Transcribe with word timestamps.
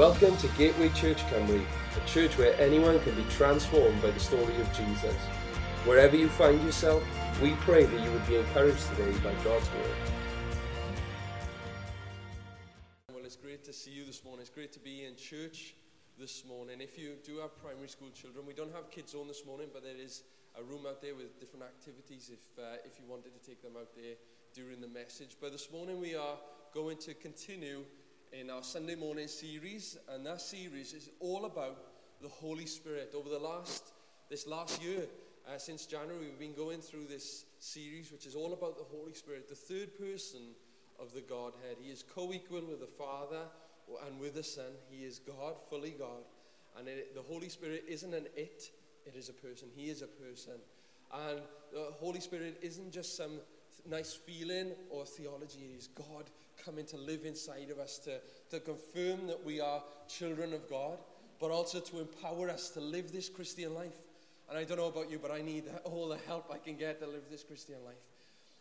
Welcome 0.00 0.34
to 0.38 0.48
Gateway 0.56 0.88
Church 0.94 1.18
Cymru, 1.24 1.62
a 1.62 2.08
church 2.08 2.38
where 2.38 2.58
anyone 2.58 2.98
can 3.00 3.14
be 3.16 3.24
transformed 3.24 4.00
by 4.00 4.10
the 4.10 4.18
story 4.18 4.56
of 4.56 4.72
Jesus. 4.72 5.14
Wherever 5.84 6.16
you 6.16 6.30
find 6.30 6.58
yourself, 6.62 7.04
we 7.42 7.50
pray 7.56 7.84
that 7.84 8.02
you 8.02 8.10
would 8.10 8.26
be 8.26 8.36
encouraged 8.36 8.80
today 8.96 9.12
by 9.18 9.34
God's 9.44 9.68
word. 9.68 9.96
Well, 13.12 13.26
it's 13.26 13.36
great 13.36 13.62
to 13.64 13.74
see 13.74 13.90
you 13.90 14.06
this 14.06 14.24
morning. 14.24 14.40
It's 14.40 14.48
great 14.48 14.72
to 14.72 14.78
be 14.80 15.04
in 15.04 15.16
church 15.16 15.74
this 16.18 16.46
morning. 16.48 16.80
If 16.80 16.98
you 16.98 17.16
do 17.22 17.36
have 17.40 17.54
primary 17.60 17.88
school 17.88 18.08
children, 18.14 18.46
we 18.46 18.54
don't 18.54 18.72
have 18.72 18.90
kids 18.90 19.14
on 19.14 19.28
this 19.28 19.44
morning, 19.44 19.66
but 19.70 19.82
there 19.82 20.00
is 20.02 20.22
a 20.58 20.62
room 20.62 20.86
out 20.88 21.02
there 21.02 21.14
with 21.14 21.38
different 21.38 21.66
activities 21.66 22.30
if, 22.32 22.58
uh, 22.58 22.76
if 22.86 22.98
you 22.98 23.04
wanted 23.06 23.34
to 23.38 23.46
take 23.46 23.60
them 23.60 23.72
out 23.78 23.94
there 23.94 24.14
during 24.54 24.80
the 24.80 24.88
message. 24.88 25.36
But 25.38 25.52
this 25.52 25.70
morning 25.70 26.00
we 26.00 26.14
are 26.14 26.38
going 26.72 26.96
to 26.96 27.12
continue 27.12 27.84
in 28.32 28.48
our 28.48 28.62
Sunday 28.62 28.94
morning 28.94 29.26
series, 29.26 29.98
and 30.08 30.24
that 30.24 30.40
series 30.40 30.92
is 30.92 31.10
all 31.18 31.46
about 31.46 31.76
the 32.22 32.28
Holy 32.28 32.66
Spirit. 32.66 33.12
Over 33.16 33.28
the 33.28 33.38
last 33.38 33.92
this 34.28 34.46
last 34.46 34.82
year, 34.82 35.02
uh, 35.48 35.58
since 35.58 35.86
January, 35.86 36.26
we've 36.26 36.38
been 36.38 36.54
going 36.54 36.80
through 36.80 37.06
this 37.06 37.44
series, 37.58 38.12
which 38.12 38.26
is 38.26 38.36
all 38.36 38.52
about 38.52 38.78
the 38.78 38.84
Holy 38.84 39.14
Spirit, 39.14 39.48
the 39.48 39.54
third 39.54 39.98
person 39.98 40.40
of 41.00 41.12
the 41.12 41.22
Godhead. 41.22 41.76
He 41.80 41.90
is 41.90 42.04
co-equal 42.14 42.62
with 42.68 42.80
the 42.80 42.86
Father 42.86 43.42
and 44.06 44.20
with 44.20 44.34
the 44.34 44.44
Son. 44.44 44.70
He 44.88 45.04
is 45.04 45.18
God, 45.18 45.54
fully 45.68 45.94
God, 45.98 46.22
and 46.78 46.86
it, 46.86 47.14
the 47.16 47.22
Holy 47.22 47.48
Spirit 47.48 47.84
isn't 47.88 48.14
an 48.14 48.26
it; 48.36 48.70
it 49.06 49.16
is 49.16 49.28
a 49.28 49.32
person. 49.32 49.68
He 49.74 49.90
is 49.90 50.02
a 50.02 50.06
person, 50.06 50.54
and 51.12 51.40
the 51.72 51.90
Holy 51.98 52.20
Spirit 52.20 52.58
isn't 52.62 52.92
just 52.92 53.16
some 53.16 53.40
nice 53.88 54.14
feeling 54.14 54.72
or 54.90 55.04
theology. 55.04 55.70
It 55.72 55.78
is 55.78 55.88
God 55.88 56.30
coming 56.64 56.86
to 56.86 56.96
live 56.96 57.24
inside 57.24 57.70
of 57.70 57.78
us 57.78 57.98
to, 57.98 58.20
to 58.50 58.60
confirm 58.60 59.26
that 59.26 59.44
we 59.44 59.60
are 59.60 59.82
children 60.08 60.52
of 60.52 60.68
God, 60.68 60.98
but 61.40 61.50
also 61.50 61.80
to 61.80 62.00
empower 62.00 62.50
us 62.50 62.70
to 62.70 62.80
live 62.80 63.12
this 63.12 63.28
Christian 63.28 63.74
life. 63.74 63.96
And 64.48 64.58
I 64.58 64.64
don't 64.64 64.78
know 64.78 64.88
about 64.88 65.10
you, 65.10 65.18
but 65.18 65.30
I 65.30 65.42
need 65.42 65.64
all 65.84 66.08
the 66.08 66.18
help 66.26 66.50
I 66.52 66.58
can 66.58 66.76
get 66.76 67.00
to 67.00 67.06
live 67.06 67.22
this 67.30 67.44
Christian 67.44 67.76
life. 67.84 67.94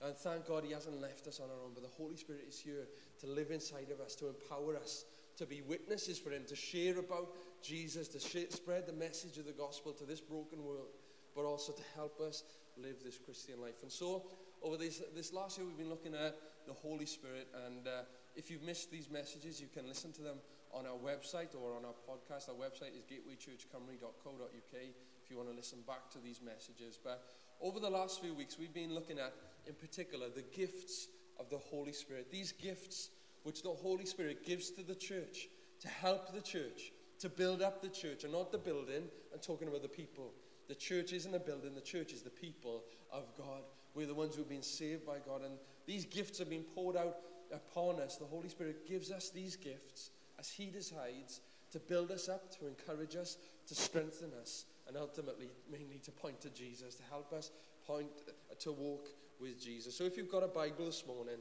And 0.02 0.16
thank 0.16 0.48
God 0.48 0.64
He 0.64 0.72
hasn't 0.72 1.02
left 1.02 1.28
us 1.28 1.39
on 1.39 1.50
our 1.50 1.66
own, 1.66 1.72
but 1.73 1.83
the 1.83 1.89
Holy 1.98 2.16
Spirit 2.16 2.45
is 2.48 2.59
here 2.59 2.88
to 3.20 3.28
live 3.28 3.52
inside 3.52 3.88
of 3.92 4.00
us, 4.00 4.16
to 4.16 4.28
empower 4.28 4.78
us, 4.78 5.06
to 5.38 5.45
be 5.45 5.61
witnesses 5.61 6.17
for 6.17 6.30
Him, 6.31 6.44
to 6.48 6.56
share 6.56 7.00
about 7.00 7.30
Jesus, 7.61 8.08
to 8.09 8.20
spread 8.20 8.86
the 8.86 8.94
message 8.94 9.38
of 9.38 9.45
the 9.45 9.52
gospel 9.52 9.92
to 9.94 10.06
this 10.06 10.22
broken 10.22 10.64
world, 10.64 10.88
but 11.36 11.44
also 11.44 11.73
to 11.73 11.83
help 11.95 12.22
us 12.22 12.44
live 12.78 13.04
this 13.04 13.17
Christian 13.17 13.61
life. 13.61 13.81
And 13.81 13.92
so, 13.92 14.23
over 14.63 14.77
this, 14.77 15.02
this 15.15 15.33
last 15.33 15.57
year, 15.57 15.67
we've 15.67 15.77
been 15.77 15.89
looking 15.89 16.13
at 16.13 16.35
the 16.67 16.73
Holy 16.73 17.05
Spirit. 17.05 17.47
And 17.67 17.88
uh, 17.88 18.02
if 18.35 18.49
you've 18.52 18.63
missed 18.63 18.91
these 18.91 19.09
messages, 19.09 19.59
you 19.59 19.67
can 19.73 19.88
listen 19.88 20.11
to 20.13 20.21
them 20.21 20.38
on 20.71 20.85
our 20.85 20.97
website 20.97 21.55
or 21.55 21.75
on 21.75 21.85
our 21.85 21.95
podcast. 22.07 22.49
Our 22.49 22.55
website 22.55 22.95
is 22.95 23.03
gatewaychurchcymru.co.uk 23.03 24.81
if 25.23 25.30
you 25.30 25.37
want 25.37 25.49
to 25.49 25.55
listen 25.55 25.80
back 25.87 26.09
to 26.11 26.19
these 26.19 26.41
messages. 26.41 26.99
But 27.03 27.23
over 27.61 27.80
the 27.80 27.89
last 27.89 28.21
few 28.21 28.33
weeks, 28.33 28.57
we've 28.59 28.73
been 28.73 28.93
looking 28.93 29.19
at, 29.19 29.33
in 29.67 29.73
particular, 29.73 30.27
the 30.30 30.43
gifts 30.55 31.07
of 31.39 31.49
the 31.49 31.57
Holy 31.57 31.93
Spirit. 31.93 32.31
These 32.31 32.52
gifts 32.53 33.09
which 33.43 33.63
the 33.63 33.69
Holy 33.69 34.05
Spirit 34.05 34.45
gives 34.45 34.69
to 34.71 34.83
the 34.83 34.95
church 34.95 35.47
to 35.81 35.87
help 35.87 36.33
the 36.33 36.41
church, 36.41 36.91
to 37.19 37.30
build 37.30 37.61
up 37.61 37.81
the 37.81 37.89
church, 37.89 38.23
and 38.23 38.33
not 38.33 38.52
the 38.52 38.57
building, 38.57 39.03
and 39.33 39.41
talking 39.41 39.67
about 39.67 39.81
the 39.81 39.87
people. 39.87 40.33
The 40.67 40.75
church 40.75 41.13
isn't 41.13 41.33
a 41.33 41.39
building, 41.39 41.73
the 41.73 41.81
church 41.81 42.11
is 42.11 42.21
the 42.21 42.30
people 42.30 42.83
of 43.11 43.23
God. 43.37 43.63
We're 44.00 44.08
the 44.08 44.14
ones 44.14 44.33
who've 44.33 44.47
been 44.47 44.64
saved 44.64 45.05
by 45.05 45.17
God. 45.25 45.42
And 45.44 45.55
these 45.86 46.05
gifts 46.05 46.39
have 46.39 46.50
been 46.50 46.64
poured 46.64 46.95
out 46.95 47.17
upon 47.52 48.00
us. 48.00 48.16
The 48.16 48.23
Holy 48.23 48.47
Spirit 48.47 48.88
gives 48.88 49.11
us 49.11 49.30
these 49.30 49.58
gifts 49.58 50.11
as 50.39 50.50
He 50.50 50.67
decides 50.67 51.42
to 51.73 51.80
build 51.80 52.10
us 52.10 52.30
up, 52.30 52.49
to 52.60 52.67
encourage 52.67 53.17
us, 53.17 53.36
to 53.67 53.76
strengthen 53.76 54.32
us, 54.42 54.67
and 54.87 54.95
ultimately, 54.95 55.49
mainly 55.70 55.99
to 56.05 56.11
point 56.11 56.39
to 56.39 56.49
Jesus, 56.49 56.95
to 56.95 57.04
help 57.10 57.33
us 57.33 57.52
point 57.86 58.08
uh, 58.30 58.55
to 58.60 58.71
walk 58.71 59.10
with 59.37 59.61
Jesus. 59.61 59.98
So 59.98 60.05
if 60.05 60.16
you've 60.16 60.31
got 60.31 60.43
a 60.43 60.48
Bible 60.48 60.86
this 60.86 61.05
morning, 61.05 61.39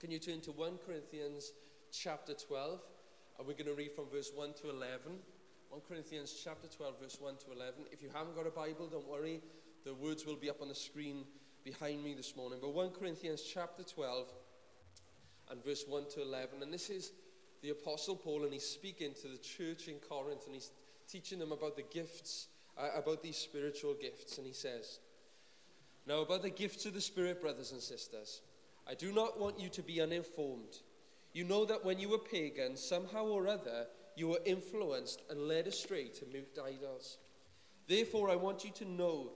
can 0.00 0.10
you 0.10 0.18
turn 0.18 0.40
to 0.40 0.52
1 0.52 0.78
Corinthians 0.86 1.52
chapter 1.92 2.32
12? 2.32 2.80
And 3.38 3.46
we're 3.46 3.52
going 3.52 3.66
to 3.66 3.74
read 3.74 3.92
from 3.92 4.06
verse 4.10 4.30
1 4.34 4.54
to 4.62 4.70
11. 4.70 5.18
1 5.68 5.80
Corinthians 5.86 6.34
chapter 6.42 6.66
12, 6.66 6.94
verse 7.02 7.18
1 7.20 7.34
to 7.44 7.52
11. 7.54 7.74
If 7.92 8.02
you 8.02 8.08
haven't 8.08 8.34
got 8.34 8.46
a 8.46 8.50
Bible, 8.50 8.86
don't 8.86 9.06
worry. 9.06 9.42
The 9.84 9.92
words 9.92 10.24
will 10.24 10.36
be 10.36 10.48
up 10.48 10.62
on 10.62 10.68
the 10.68 10.74
screen 10.74 11.26
behind 11.64 12.04
me 12.04 12.12
this 12.14 12.36
morning. 12.36 12.58
But 12.60 12.74
1 12.74 12.90
Corinthians 12.90 13.42
chapter 13.42 13.82
12 13.82 14.28
and 15.50 15.64
verse 15.64 15.84
1 15.88 16.04
to 16.10 16.22
11. 16.22 16.62
And 16.62 16.72
this 16.72 16.90
is 16.90 17.12
the 17.62 17.70
Apostle 17.70 18.16
Paul, 18.16 18.44
and 18.44 18.52
he's 18.52 18.68
speaking 18.68 19.14
to 19.22 19.28
the 19.28 19.38
church 19.38 19.88
in 19.88 19.94
Corinth, 19.94 20.44
and 20.44 20.54
he's 20.54 20.70
teaching 21.08 21.38
them 21.38 21.52
about 21.52 21.76
the 21.76 21.84
gifts, 21.90 22.48
uh, 22.78 22.90
about 22.94 23.22
these 23.22 23.38
spiritual 23.38 23.94
gifts. 23.94 24.36
And 24.36 24.46
he 24.46 24.52
says, 24.52 24.98
Now, 26.06 26.20
about 26.20 26.42
the 26.42 26.50
gifts 26.50 26.84
of 26.84 26.92
the 26.92 27.00
Spirit, 27.00 27.40
brothers 27.40 27.72
and 27.72 27.80
sisters, 27.80 28.42
I 28.86 28.94
do 28.94 29.12
not 29.12 29.40
want 29.40 29.58
you 29.58 29.70
to 29.70 29.82
be 29.82 30.02
uninformed. 30.02 30.80
You 31.32 31.44
know 31.44 31.64
that 31.64 31.84
when 31.84 31.98
you 31.98 32.10
were 32.10 32.18
pagans, 32.18 32.80
somehow 32.80 33.24
or 33.24 33.48
other, 33.48 33.86
you 34.16 34.28
were 34.28 34.40
influenced 34.44 35.22
and 35.30 35.48
led 35.48 35.66
astray 35.66 36.08
to 36.08 36.26
moved 36.26 36.58
idols. 36.58 37.16
Therefore, 37.88 38.30
I 38.30 38.36
want 38.36 38.64
you 38.64 38.70
to 38.72 38.84
know 38.84 39.32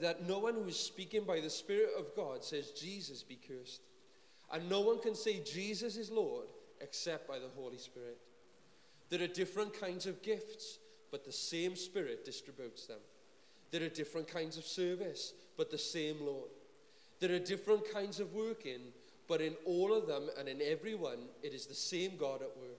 that, 0.00 0.26
no 0.26 0.38
one 0.38 0.54
who 0.54 0.64
is 0.64 0.78
speaking 0.78 1.24
by 1.24 1.40
the 1.40 1.50
Spirit 1.50 1.90
of 1.98 2.14
God 2.14 2.44
says, 2.44 2.70
Jesus 2.70 3.22
be 3.22 3.36
cursed. 3.36 3.82
And 4.52 4.68
no 4.68 4.80
one 4.80 5.00
can 5.00 5.14
say 5.14 5.42
Jesus 5.44 5.96
is 5.96 6.10
Lord 6.10 6.46
except 6.80 7.28
by 7.28 7.38
the 7.38 7.48
Holy 7.56 7.78
Spirit. 7.78 8.18
There 9.10 9.22
are 9.22 9.26
different 9.26 9.78
kinds 9.78 10.06
of 10.06 10.22
gifts, 10.22 10.78
but 11.10 11.24
the 11.24 11.32
same 11.32 11.76
Spirit 11.76 12.24
distributes 12.24 12.86
them. 12.86 12.98
There 13.70 13.82
are 13.82 13.88
different 13.88 14.28
kinds 14.28 14.56
of 14.56 14.64
service, 14.64 15.34
but 15.56 15.70
the 15.70 15.78
same 15.78 16.16
Lord. 16.20 16.50
There 17.20 17.34
are 17.34 17.38
different 17.38 17.90
kinds 17.92 18.20
of 18.20 18.32
working, 18.32 18.80
but 19.26 19.40
in 19.40 19.54
all 19.66 19.92
of 19.92 20.06
them 20.06 20.30
and 20.38 20.48
in 20.48 20.62
every 20.62 20.94
one, 20.94 21.18
it 21.42 21.52
is 21.52 21.66
the 21.66 21.74
same 21.74 22.16
God 22.16 22.42
at 22.42 22.56
work. 22.56 22.78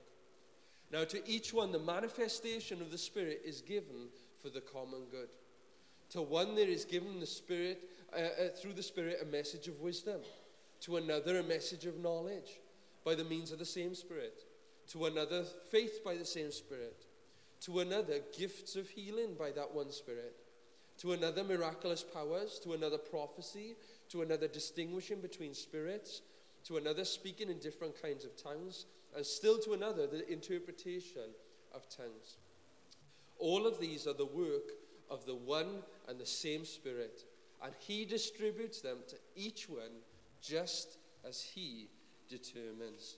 Now, 0.91 1.03
to 1.03 1.29
each 1.29 1.53
one, 1.53 1.71
the 1.71 1.79
manifestation 1.79 2.81
of 2.81 2.89
the 2.89 2.97
Spirit 2.97 3.41
is 3.45 3.61
given 3.61 4.07
for 4.41 4.49
the 4.49 4.61
common 4.61 5.01
good. 5.11 5.29
To 6.11 6.21
one, 6.21 6.55
there 6.55 6.67
is 6.67 6.85
given 6.85 7.19
the 7.19 7.25
Spirit, 7.25 7.87
uh, 8.13 8.19
uh, 8.19 8.49
through 8.59 8.73
the 8.73 8.83
Spirit, 8.83 9.19
a 9.21 9.25
message 9.25 9.67
of 9.67 9.79
wisdom. 9.79 10.21
To 10.81 10.97
another, 10.97 11.39
a 11.39 11.43
message 11.43 11.85
of 11.85 11.99
knowledge 11.99 12.59
by 13.05 13.15
the 13.15 13.23
means 13.23 13.51
of 13.51 13.59
the 13.59 13.65
same 13.65 13.93
Spirit. 13.93 14.43
To 14.89 15.05
another, 15.05 15.43
faith 15.43 16.03
by 16.03 16.15
the 16.15 16.25
same 16.25 16.51
Spirit. 16.51 17.05
To 17.61 17.79
another, 17.79 18.19
gifts 18.37 18.75
of 18.75 18.89
healing 18.89 19.35
by 19.37 19.51
that 19.51 19.73
one 19.73 19.91
Spirit. 19.91 20.35
To 20.99 21.11
another, 21.11 21.43
miraculous 21.43 22.03
powers. 22.03 22.59
To 22.63 22.73
another, 22.73 22.97
prophecy. 22.97 23.75
To 24.09 24.23
another, 24.23 24.47
distinguishing 24.47 25.21
between 25.21 25.53
spirits. 25.53 26.21
To 26.65 26.77
another, 26.77 27.05
speaking 27.05 27.49
in 27.49 27.59
different 27.59 28.01
kinds 28.01 28.25
of 28.25 28.35
tongues. 28.35 28.85
And 29.15 29.25
still 29.25 29.59
to 29.59 29.73
another, 29.73 30.07
the 30.07 30.27
interpretation 30.31 31.29
of 31.73 31.87
tongues. 31.89 32.37
All 33.37 33.67
of 33.67 33.79
these 33.79 34.07
are 34.07 34.13
the 34.13 34.25
work 34.25 34.71
of 35.09 35.25
the 35.25 35.35
one 35.35 35.83
and 36.09 36.19
the 36.19 36.25
same 36.25 36.65
Spirit, 36.65 37.23
and 37.63 37.73
He 37.79 38.03
distributes 38.03 38.81
them 38.81 38.97
to 39.07 39.15
each 39.35 39.69
one 39.69 40.01
just 40.41 40.97
as 41.27 41.41
He 41.41 41.87
determines. 42.27 43.17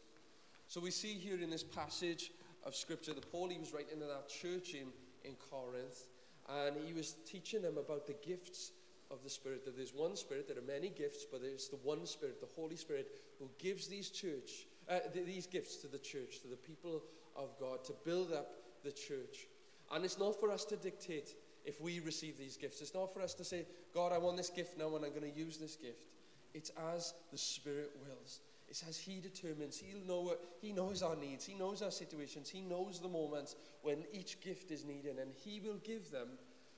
So 0.67 0.79
we 0.79 0.91
see 0.91 1.13
here 1.13 1.41
in 1.41 1.49
this 1.49 1.63
passage 1.63 2.31
of 2.63 2.75
Scripture 2.75 3.13
that 3.13 3.31
Paul, 3.31 3.49
he 3.49 3.57
was 3.57 3.73
writing 3.73 3.99
to 3.99 4.05
that 4.05 4.29
church 4.29 4.73
in, 4.73 4.87
in 5.23 5.35
Corinth, 5.49 6.07
and 6.49 6.75
he 6.85 6.93
was 6.93 7.15
teaching 7.25 7.61
them 7.61 7.77
about 7.77 8.07
the 8.07 8.15
gifts 8.25 8.71
of 9.09 9.23
the 9.23 9.29
Spirit. 9.29 9.65
That 9.65 9.75
there's 9.75 9.93
one 9.93 10.15
Spirit, 10.15 10.47
there 10.47 10.57
are 10.57 10.67
many 10.67 10.89
gifts, 10.89 11.25
but 11.29 11.41
it's 11.43 11.67
the 11.67 11.77
one 11.77 12.05
Spirit, 12.05 12.39
the 12.39 12.47
Holy 12.55 12.75
Spirit, 12.75 13.07
who 13.39 13.49
gives 13.57 13.87
these 13.87 14.09
church, 14.09 14.67
uh, 14.89 14.99
these 15.13 15.47
gifts 15.47 15.77
to 15.77 15.87
the 15.87 15.99
church, 15.99 16.39
to 16.41 16.47
the 16.47 16.55
people 16.55 17.03
of 17.35 17.49
God, 17.59 17.83
to 17.85 17.93
build 18.05 18.31
up 18.31 18.51
the 18.83 18.91
church. 18.91 19.47
And 19.91 20.05
it's 20.05 20.19
not 20.19 20.39
for 20.39 20.51
us 20.51 20.63
to 20.65 20.77
dictate 20.77 21.35
if 21.65 21.79
we 21.81 21.99
receive 21.99 22.37
these 22.37 22.57
gifts. 22.57 22.81
It's 22.81 22.93
not 22.93 23.13
for 23.13 23.21
us 23.21 23.33
to 23.35 23.43
say, 23.43 23.65
God, 23.93 24.11
I 24.11 24.17
want 24.17 24.37
this 24.37 24.49
gift 24.49 24.77
now 24.77 24.95
and 24.95 25.05
I'm 25.05 25.11
going 25.11 25.31
to 25.31 25.37
use 25.37 25.57
this 25.57 25.75
gift. 25.75 26.05
It's 26.53 26.71
as 26.93 27.13
the 27.31 27.37
Spirit 27.37 27.91
wills. 28.05 28.41
It's 28.67 28.83
as 28.87 28.97
He 28.97 29.19
determines. 29.19 29.77
He'll 29.77 30.05
know 30.05 30.35
He 30.61 30.71
knows 30.71 31.01
our 31.01 31.15
needs. 31.15 31.45
He 31.45 31.53
knows 31.53 31.81
our 31.81 31.91
situations. 31.91 32.49
He 32.49 32.61
knows 32.61 32.99
the 32.99 33.07
moments 33.07 33.55
when 33.81 34.03
each 34.13 34.39
gift 34.41 34.71
is 34.71 34.85
needed. 34.85 35.17
And 35.19 35.31
He 35.33 35.59
will 35.59 35.79
give 35.83 36.09
them 36.11 36.29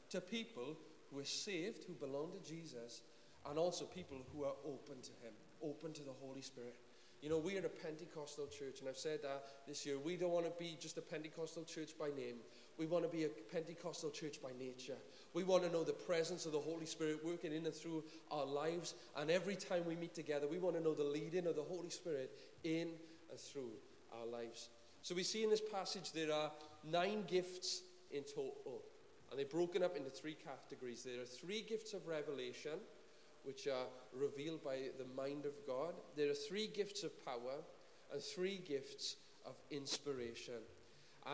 to 0.09 0.21
people 0.21 0.77
who 1.11 1.19
are 1.19 1.25
saved, 1.25 1.85
who 1.85 1.93
belong 1.93 2.31
to 2.31 2.49
Jesus, 2.49 3.01
and 3.49 3.59
also 3.59 3.85
people 3.85 4.17
who 4.33 4.43
are 4.43 4.55
open 4.65 5.01
to 5.01 5.11
Him, 5.21 5.33
open 5.61 5.93
to 5.93 6.03
the 6.03 6.13
Holy 6.21 6.41
Spirit. 6.41 6.75
You 7.23 7.29
know, 7.29 7.37
we 7.37 7.55
are 7.55 7.65
a 7.65 7.69
Pentecostal 7.69 8.47
church, 8.47 8.81
and 8.81 8.89
I've 8.89 8.97
said 8.97 9.19
that 9.23 9.45
this 9.65 9.85
year. 9.85 9.97
We 9.97 10.17
don't 10.17 10.31
want 10.31 10.45
to 10.45 10.51
be 10.59 10.77
just 10.77 10.97
a 10.97 11.01
Pentecostal 11.01 11.63
church 11.63 11.91
by 11.97 12.07
name. 12.07 12.35
We 12.77 12.85
want 12.85 13.09
to 13.09 13.09
be 13.09 13.23
a 13.23 13.29
Pentecostal 13.29 14.09
church 14.09 14.41
by 14.43 14.49
nature. 14.59 14.97
We 15.33 15.45
want 15.45 15.63
to 15.63 15.71
know 15.71 15.85
the 15.85 15.93
presence 15.93 16.45
of 16.45 16.51
the 16.51 16.59
Holy 16.59 16.85
Spirit 16.85 17.23
working 17.23 17.53
in 17.53 17.65
and 17.65 17.73
through 17.73 18.03
our 18.29 18.45
lives. 18.45 18.95
And 19.15 19.31
every 19.31 19.55
time 19.55 19.85
we 19.87 19.95
meet 19.95 20.13
together, 20.13 20.47
we 20.51 20.59
want 20.59 20.75
to 20.75 20.83
know 20.83 20.93
the 20.93 21.05
leading 21.05 21.47
of 21.47 21.55
the 21.55 21.63
Holy 21.63 21.89
Spirit 21.89 22.29
in 22.65 22.89
and 23.29 23.39
through 23.39 23.71
our 24.19 24.25
lives. 24.25 24.67
So 25.01 25.15
we 25.15 25.23
see 25.23 25.45
in 25.45 25.49
this 25.49 25.61
passage 25.71 26.11
there 26.11 26.33
are 26.33 26.51
nine 26.83 27.23
gifts 27.25 27.83
in 28.11 28.23
total, 28.23 28.83
and 29.29 29.39
they're 29.39 29.45
broken 29.45 29.81
up 29.81 29.95
into 29.95 30.09
three 30.09 30.35
categories. 30.35 31.03
There 31.03 31.21
are 31.21 31.25
three 31.25 31.61
gifts 31.61 31.93
of 31.93 32.05
revelation, 32.05 32.79
which 33.43 33.67
are 33.67 33.87
revealed 34.13 34.63
by 34.63 34.77
the 34.97 35.05
mind 35.15 35.45
of 35.45 35.53
God. 35.67 35.93
There 36.15 36.29
are 36.29 36.35
three 36.35 36.67
gifts 36.67 37.03
of 37.03 37.25
power, 37.25 37.61
and 38.11 38.21
three 38.21 38.61
gifts 38.65 39.17
of 39.45 39.55
inspiration. 39.71 40.61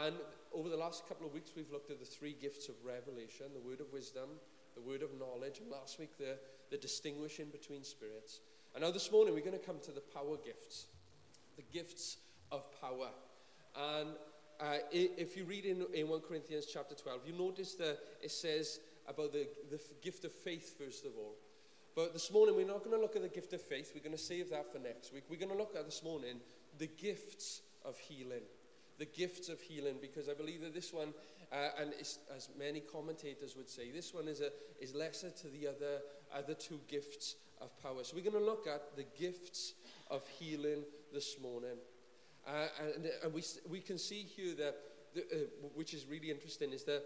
And 0.03 0.15
over 0.53 0.69
the 0.69 0.77
last 0.77 1.07
couple 1.07 1.25
of 1.25 1.33
weeks, 1.33 1.51
we've 1.55 1.71
looked 1.71 1.91
at 1.91 1.99
the 1.99 2.05
three 2.05 2.35
gifts 2.39 2.69
of 2.69 2.75
revelation 2.83 3.47
the 3.53 3.67
word 3.67 3.81
of 3.81 3.91
wisdom, 3.91 4.29
the 4.75 4.81
word 4.81 5.01
of 5.01 5.09
knowledge, 5.19 5.59
and 5.59 5.69
last 5.69 5.99
week, 5.99 6.17
the, 6.17 6.37
the 6.71 6.77
distinguishing 6.77 7.47
between 7.51 7.83
spirits. 7.83 8.41
And 8.75 8.83
now 8.83 8.91
this 8.91 9.11
morning, 9.11 9.33
we're 9.33 9.39
going 9.45 9.59
to 9.59 9.65
come 9.65 9.79
to 9.83 9.91
the 9.91 10.01
power 10.01 10.37
gifts, 10.43 10.85
the 11.57 11.63
gifts 11.73 12.17
of 12.51 12.63
power. 12.79 13.09
And 13.75 14.09
uh, 14.59 14.77
if 14.91 15.37
you 15.37 15.45
read 15.45 15.65
in, 15.65 15.85
in 15.93 16.07
1 16.07 16.21
Corinthians 16.21 16.65
chapter 16.71 16.95
12, 16.95 17.21
you 17.27 17.33
notice 17.33 17.75
that 17.75 17.97
it 18.21 18.31
says 18.31 18.79
about 19.07 19.31
the, 19.31 19.47
the 19.71 19.79
gift 20.03 20.25
of 20.25 20.31
faith, 20.31 20.75
first 20.77 21.05
of 21.05 21.11
all. 21.17 21.35
But 21.95 22.13
this 22.13 22.31
morning, 22.31 22.55
we're 22.55 22.67
not 22.67 22.83
going 22.83 22.95
to 22.95 23.01
look 23.01 23.15
at 23.15 23.21
the 23.21 23.29
gift 23.29 23.53
of 23.53 23.61
faith. 23.61 23.91
We're 23.93 24.03
going 24.03 24.15
to 24.15 24.21
save 24.21 24.49
that 24.51 24.71
for 24.71 24.79
next 24.79 25.13
week. 25.13 25.23
We're 25.29 25.39
going 25.39 25.51
to 25.51 25.57
look 25.57 25.75
at 25.75 25.85
this 25.85 26.03
morning 26.03 26.39
the 26.77 26.87
gifts 26.87 27.61
of 27.83 27.97
healing 27.97 28.43
the 28.99 29.05
gifts 29.05 29.49
of 29.49 29.59
healing 29.61 29.95
because 29.99 30.29
I 30.29 30.33
believe 30.33 30.61
that 30.61 30.73
this 30.73 30.93
one, 30.93 31.13
uh, 31.51 31.69
and 31.81 31.93
as 31.99 32.49
many 32.59 32.81
commentators 32.81 33.55
would 33.55 33.69
say, 33.69 33.91
this 33.91 34.13
one 34.13 34.27
is, 34.27 34.41
a, 34.41 34.51
is 34.79 34.93
lesser 34.93 35.31
to 35.31 35.47
the 35.47 35.67
other, 35.67 36.01
other 36.35 36.53
two 36.53 36.79
gifts 36.87 37.37
of 37.61 37.71
power. 37.81 38.03
So 38.03 38.15
we're 38.15 38.29
going 38.29 38.43
to 38.43 38.45
look 38.45 38.67
at 38.67 38.95
the 38.95 39.05
gifts 39.17 39.73
of 40.11 40.27
healing 40.27 40.83
this 41.13 41.37
morning. 41.41 41.77
Uh, 42.45 42.67
and, 42.95 43.09
and 43.23 43.33
we, 43.33 43.43
we 43.69 43.79
can 43.79 43.97
see 43.97 44.23
here 44.23 44.53
that, 44.55 44.75
the, 45.15 45.21
uh, 45.21 45.67
which 45.73 45.93
is 45.93 46.05
really 46.05 46.29
interesting, 46.29 46.71
is 46.71 46.83
that 46.83 47.03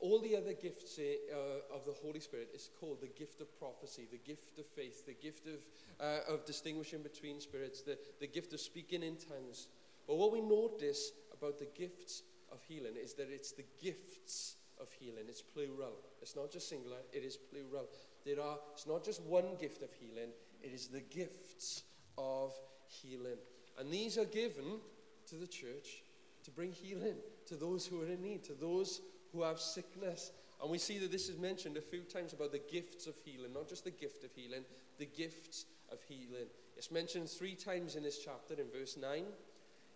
all 0.00 0.20
the 0.20 0.36
other 0.36 0.52
gifts 0.52 0.98
uh, 0.98 1.74
of 1.74 1.84
the 1.86 1.92
Holy 1.92 2.20
Spirit 2.20 2.50
is 2.54 2.70
called 2.78 3.00
the 3.00 3.08
gift 3.08 3.40
of 3.40 3.58
prophecy, 3.58 4.06
the 4.10 4.18
gift 4.18 4.58
of 4.58 4.66
faith, 4.66 5.06
the 5.06 5.14
gift 5.14 5.46
of, 5.46 5.64
uh, 6.00 6.32
of 6.32 6.44
distinguishing 6.44 7.02
between 7.02 7.40
spirits, 7.40 7.82
the, 7.82 7.98
the 8.20 8.26
gift 8.26 8.52
of 8.52 8.60
speaking 8.60 9.02
in 9.02 9.16
tongues. 9.16 9.68
But 10.06 10.16
what 10.16 10.32
we 10.32 10.40
notice 10.40 11.12
about 11.32 11.58
the 11.58 11.68
gifts 11.74 12.22
of 12.52 12.62
healing 12.62 12.94
is 13.02 13.14
that 13.14 13.28
it's 13.30 13.52
the 13.52 13.64
gifts 13.82 14.56
of 14.80 14.92
healing. 14.92 15.24
It's 15.28 15.42
plural. 15.42 15.96
It's 16.20 16.36
not 16.36 16.50
just 16.50 16.68
singular, 16.68 16.98
it 17.12 17.24
is 17.24 17.36
plural. 17.36 17.88
There 18.24 18.40
are, 18.40 18.58
it's 18.72 18.86
not 18.86 19.04
just 19.04 19.22
one 19.22 19.56
gift 19.60 19.82
of 19.82 19.90
healing, 19.92 20.30
it 20.62 20.72
is 20.72 20.88
the 20.88 21.00
gifts 21.00 21.82
of 22.18 22.52
healing. 22.86 23.38
And 23.78 23.90
these 23.90 24.18
are 24.18 24.24
given 24.24 24.80
to 25.28 25.36
the 25.36 25.46
church 25.46 26.02
to 26.44 26.50
bring 26.50 26.72
healing 26.72 27.16
to 27.46 27.56
those 27.56 27.86
who 27.86 28.02
are 28.02 28.06
in 28.06 28.22
need, 28.22 28.44
to 28.44 28.54
those 28.54 29.00
who 29.32 29.42
have 29.42 29.60
sickness. 29.60 30.32
And 30.60 30.70
we 30.70 30.78
see 30.78 30.98
that 30.98 31.12
this 31.12 31.28
is 31.28 31.38
mentioned 31.38 31.76
a 31.76 31.82
few 31.82 32.00
times 32.00 32.32
about 32.32 32.52
the 32.52 32.62
gifts 32.70 33.06
of 33.06 33.14
healing, 33.24 33.52
not 33.52 33.68
just 33.68 33.84
the 33.84 33.90
gift 33.90 34.24
of 34.24 34.32
healing, 34.34 34.64
the 34.98 35.06
gifts 35.06 35.66
of 35.92 36.02
healing. 36.02 36.46
It's 36.76 36.90
mentioned 36.90 37.28
three 37.28 37.54
times 37.54 37.96
in 37.96 38.02
this 38.02 38.18
chapter 38.18 38.54
in 38.54 38.70
verse 38.70 38.96
9, 38.96 39.24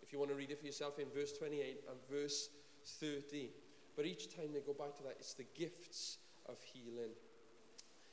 if 0.02 0.12
you 0.12 0.18
want 0.18 0.30
to 0.30 0.36
read 0.36 0.50
it 0.50 0.58
for 0.58 0.66
yourself 0.66 0.98
in 0.98 1.06
verse 1.14 1.32
28 1.32 1.84
and 1.88 1.98
verse 2.10 2.48
30. 2.84 3.50
But 3.96 4.06
each 4.06 4.34
time 4.34 4.52
they 4.52 4.60
go 4.60 4.72
back 4.72 4.96
to 4.96 5.02
that, 5.04 5.16
it's 5.18 5.34
the 5.34 5.46
gifts 5.56 6.18
of 6.46 6.56
healing. 6.62 7.10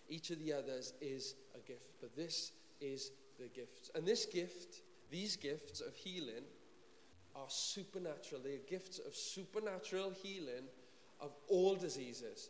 Each 0.09 0.31
of 0.31 0.39
the 0.39 0.53
others 0.53 0.93
is 1.01 1.35
a 1.55 1.59
gift, 1.59 1.95
but 2.01 2.15
this 2.15 2.51
is 2.79 3.11
the 3.39 3.47
gift. 3.47 3.91
And 3.95 4.05
this 4.05 4.25
gift, 4.25 4.81
these 5.11 5.35
gifts 5.35 5.81
of 5.81 5.95
healing, 5.95 6.43
are 7.35 7.49
supernatural. 7.49 8.41
They 8.43 8.55
are 8.55 8.69
gifts 8.69 8.99
of 8.99 9.15
supernatural 9.15 10.11
healing 10.11 10.65
of 11.19 11.31
all 11.47 11.75
diseases, 11.75 12.49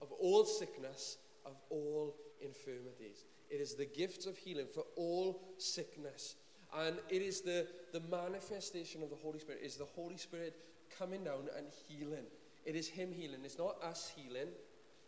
of 0.00 0.12
all 0.12 0.44
sickness, 0.44 1.18
of 1.44 1.56
all 1.70 2.14
infirmities. 2.40 3.24
It 3.50 3.60
is 3.60 3.74
the 3.74 3.86
gift 3.86 4.26
of 4.26 4.36
healing 4.36 4.66
for 4.72 4.84
all 4.96 5.40
sickness 5.58 6.36
and 6.76 6.98
it 7.08 7.22
is 7.22 7.40
the, 7.40 7.66
the 7.92 8.00
manifestation 8.10 9.02
of 9.02 9.10
the 9.10 9.16
Holy 9.16 9.38
Spirit, 9.38 9.60
it 9.62 9.66
is 9.66 9.76
the 9.76 9.84
Holy 9.84 10.16
Spirit 10.16 10.54
coming 10.98 11.24
down 11.24 11.48
and 11.56 11.66
healing. 11.88 12.24
It 12.64 12.76
is 12.76 12.88
Him 12.88 13.12
healing, 13.12 13.40
it's 13.44 13.58
not 13.58 13.82
us 13.82 14.12
healing. 14.14 14.48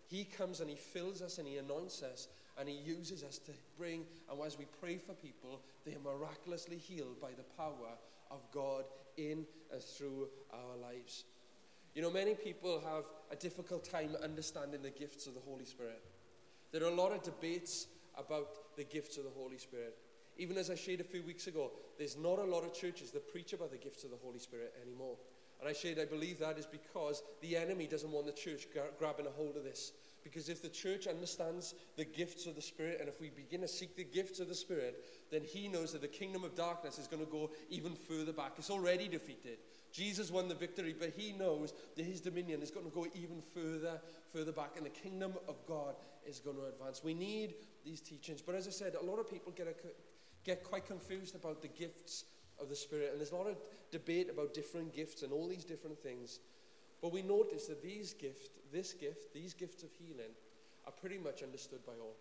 He 0.07 0.25
comes 0.25 0.61
and 0.61 0.71
He 0.71 0.77
fills 0.77 1.23
us 1.23 1.39
and 1.39 1.47
He 1.47 1.59
anoints 1.59 2.03
us 2.03 2.29
and 2.59 2.69
He 2.69 2.77
uses 2.77 3.23
us 3.23 3.39
to 3.39 3.53
bring, 3.79 4.05
and 4.31 4.41
as 4.43 4.59
we 4.59 4.67
pray 4.81 4.97
for 4.97 5.13
people, 5.13 5.61
they 5.85 5.95
are 5.95 6.17
miraculously 6.17 6.77
healed 6.77 7.21
by 7.21 7.31
the 7.31 7.45
power 7.57 7.97
of 8.31 8.41
God 8.53 8.85
in 9.17 9.45
and 9.73 9.83
through 9.83 10.29
our 10.53 10.77
lives. 10.81 11.25
You 11.95 12.03
know, 12.03 12.11
many 12.11 12.35
people 12.35 12.81
have 12.85 13.05
a 13.31 13.37
difficult 13.37 13.85
time 13.85 14.17
understanding 14.23 14.83
the 14.83 14.91
gifts 14.91 15.27
of 15.27 15.35
the 15.35 15.41
Holy 15.41 15.65
Spirit. 15.65 16.03
There 16.73 16.85
are 16.85 16.91
a 16.91 16.95
lot 16.95 17.13
of 17.13 17.23
debates 17.23 17.89
about 18.17 18.77
the 18.77 18.85
gifts 18.85 19.17
of 19.17 19.25
the 19.25 19.31
Holy 19.31 19.59
Spirit. 19.59 19.97
Even 20.37 20.57
as 20.57 20.71
I 20.71 20.77
shared 20.77 21.01
a 21.01 21.05
few 21.05 21.23
weeks 21.23 21.49
ago, 21.49 21.73
there's 21.99 22.17
not 22.17 22.39
a 22.39 22.45
lot 22.45 22.65
of 22.65 22.73
churches 22.73 23.11
that 23.11 23.31
preach 23.31 23.53
about 23.53 23.73
the 23.73 23.77
gifts 23.77 24.05
of 24.05 24.11
the 24.11 24.17
Holy 24.23 24.39
Spirit 24.39 24.73
anymore. 24.81 25.17
And 25.59 25.69
I 25.69 25.73
shared, 25.73 25.99
I 25.99 26.05
believe 26.05 26.39
that 26.39 26.59
is 26.59 26.67
because 26.67 27.23
the 27.43 27.57
enemy 27.57 27.87
doesn't 27.87 28.11
want 28.11 28.27
the 28.27 28.33
church 28.33 28.67
gra- 28.73 28.91
grabbing 28.99 29.27
a 29.27 29.31
hold 29.31 29.57
of 29.57 29.65
this. 29.65 29.93
Because 30.23 30.49
if 30.49 30.63
the 30.63 30.69
church 30.69 31.07
understands 31.07 31.75
the 31.97 32.05
gifts 32.05 32.47
of 32.47 32.55
the 32.55 32.63
Spirit, 32.63 32.99
and 33.01 33.09
if 33.09 33.21
we 33.21 33.31
begin 33.31 33.61
to 33.63 33.69
seek 33.69 33.97
the 33.97 34.05
gifts 34.05 34.41
of 34.41 34.49
the 34.49 34.55
Spirit, 34.55 35.05
then 35.31 35.43
he 35.43 35.69
knows 35.69 35.93
that 35.93 36.03
the 36.03 36.09
kingdom 36.09 36.45
of 36.45 36.55
darkness 36.55 36.99
is 36.99 37.07
going 37.07 37.25
to 37.25 37.31
go 37.31 37.51
even 37.71 37.95
further 37.95 38.33
back. 38.33 38.53
It's 38.59 38.71
already 38.71 39.09
defeated. 39.09 39.59
Jesus 39.93 40.31
won 40.31 40.49
the 40.49 40.55
victory, 40.55 40.95
but 40.99 41.11
he 41.17 41.33
knows 41.33 41.73
that 41.97 42.05
his 42.05 42.21
dominion 42.21 42.63
is 42.63 42.71
going 42.71 42.87
to 42.87 42.95
go 42.95 43.07
even 43.15 43.43
further, 43.55 44.01
further 44.33 44.53
back, 44.53 44.73
and 44.77 44.87
the 44.87 44.91
kingdom 44.91 45.33
of 45.49 45.57
God 45.67 45.95
is 46.27 46.39
going 46.39 46.57
to 46.57 46.67
advance. 46.67 47.03
We 47.03 47.15
need 47.15 47.55
these 47.85 48.01
teachings. 48.01 48.43
But 48.43 48.55
as 48.55 48.69
I 48.69 48.71
said, 48.71 48.95
a 49.01 49.05
lot 49.05 49.19
of 49.19 49.29
people 49.29 49.53
get 49.53 49.67
a 49.67 49.75
get 50.45 50.65
quite 50.65 50.87
confused 50.87 51.35
about 51.35 51.61
the 51.63 51.69
gifts 51.69 52.25
of 52.61 52.69
the 52.69 52.77
Spirit. 52.77 53.11
And 53.11 53.21
there's 53.21 53.33
a 53.33 53.37
lot 53.37 53.47
of 53.47 53.57
debate 53.91 54.29
about 54.31 54.55
different 54.55 54.95
gifts 54.95 55.23
and 55.23 55.33
all 55.33 55.49
these 55.49 55.65
different 55.65 55.99
things. 56.03 56.41
But 57.01 57.13
we 57.13 57.23
notice 57.23 57.67
that 57.67 57.83
these 57.83 58.13
gifts, 58.13 58.51
this 58.73 58.93
gift, 58.93 59.33
these 59.33 59.55
gifts 59.55 59.83
of 59.83 59.91
healing, 59.93 60.33
are 60.87 60.93
pretty 60.93 61.19
much 61.19 61.43
understood 61.43 61.85
by 61.87 61.93
all. 62.01 62.17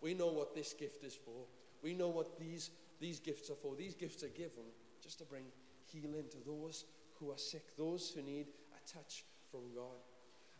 We 0.00 0.14
know 0.14 0.28
what 0.28 0.54
this 0.54 0.72
gift 0.74 1.04
is 1.04 1.14
for. 1.14 1.44
We 1.82 1.94
know 1.94 2.08
what 2.08 2.38
these, 2.38 2.70
these 3.00 3.20
gifts 3.20 3.50
are 3.50 3.54
for. 3.54 3.74
These 3.74 3.94
gifts 3.94 4.22
are 4.22 4.28
given 4.28 4.64
just 5.02 5.18
to 5.18 5.24
bring 5.24 5.44
healing 5.84 6.24
to 6.30 6.38
those 6.46 6.84
who 7.18 7.30
are 7.30 7.38
sick, 7.38 7.76
those 7.76 8.10
who 8.10 8.22
need 8.22 8.46
a 8.72 8.92
touch 8.92 9.24
from 9.50 9.60
God. 9.74 9.98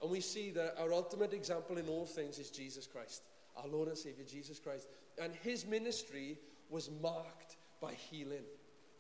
And 0.01 0.11
we 0.11 0.21
see 0.21 0.51
that 0.53 0.77
our 0.79 0.93
ultimate 0.93 1.33
example 1.33 1.77
in 1.79 1.89
all 1.89 2.07
things 2.07 2.39
is 2.39 2.51
Jesus 2.51 2.87
Christ, 2.87 3.23
our 3.57 3.69
Lord 3.69 3.89
and 3.89 3.99
Savior, 3.99 4.25
Jesus 4.25 4.59
Christ. 4.59 4.89
And 5.21 5.35
his 5.43 5.67
ministry 5.67 6.39
was 6.71 6.91
marked 7.03 7.57
by 7.81 7.95
healing. 7.95 8.45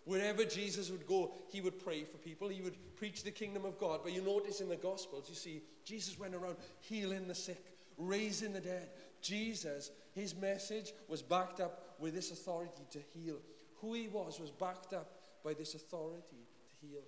Wherever 0.08 0.42
Jesus 0.42 0.90
would 0.90 1.06
go, 1.06 1.32
he 1.50 1.60
would 1.60 1.78
pray 1.84 2.02
for 2.02 2.16
people. 2.16 2.48
He 2.48 2.62
would 2.62 2.96
preach 2.96 3.24
the 3.24 3.30
kingdom 3.30 3.66
of 3.66 3.78
God. 3.78 4.00
But 4.02 4.14
you 4.14 4.22
notice 4.22 4.62
in 4.62 4.70
the 4.70 4.76
Gospels, 4.76 5.26
you 5.28 5.34
see, 5.34 5.60
Jesus 5.84 6.18
went 6.18 6.34
around 6.34 6.56
healing 6.80 7.28
the 7.28 7.34
sick, 7.34 7.62
raising 7.98 8.54
the 8.54 8.60
dead. 8.60 8.88
Jesus, 9.20 9.90
his 10.14 10.34
message 10.34 10.94
was 11.08 11.20
backed 11.20 11.60
up 11.60 11.94
with 11.98 12.14
this 12.14 12.30
authority 12.30 12.84
to 12.90 13.00
heal. 13.12 13.36
Who 13.82 13.92
he 13.92 14.08
was 14.08 14.40
was 14.40 14.50
backed 14.50 14.94
up 14.94 15.10
by 15.44 15.52
this 15.52 15.74
authority 15.74 16.46
to 16.80 16.86
heal. 16.86 17.02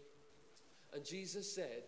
And 0.92 1.02
Jesus 1.02 1.50
said, 1.50 1.84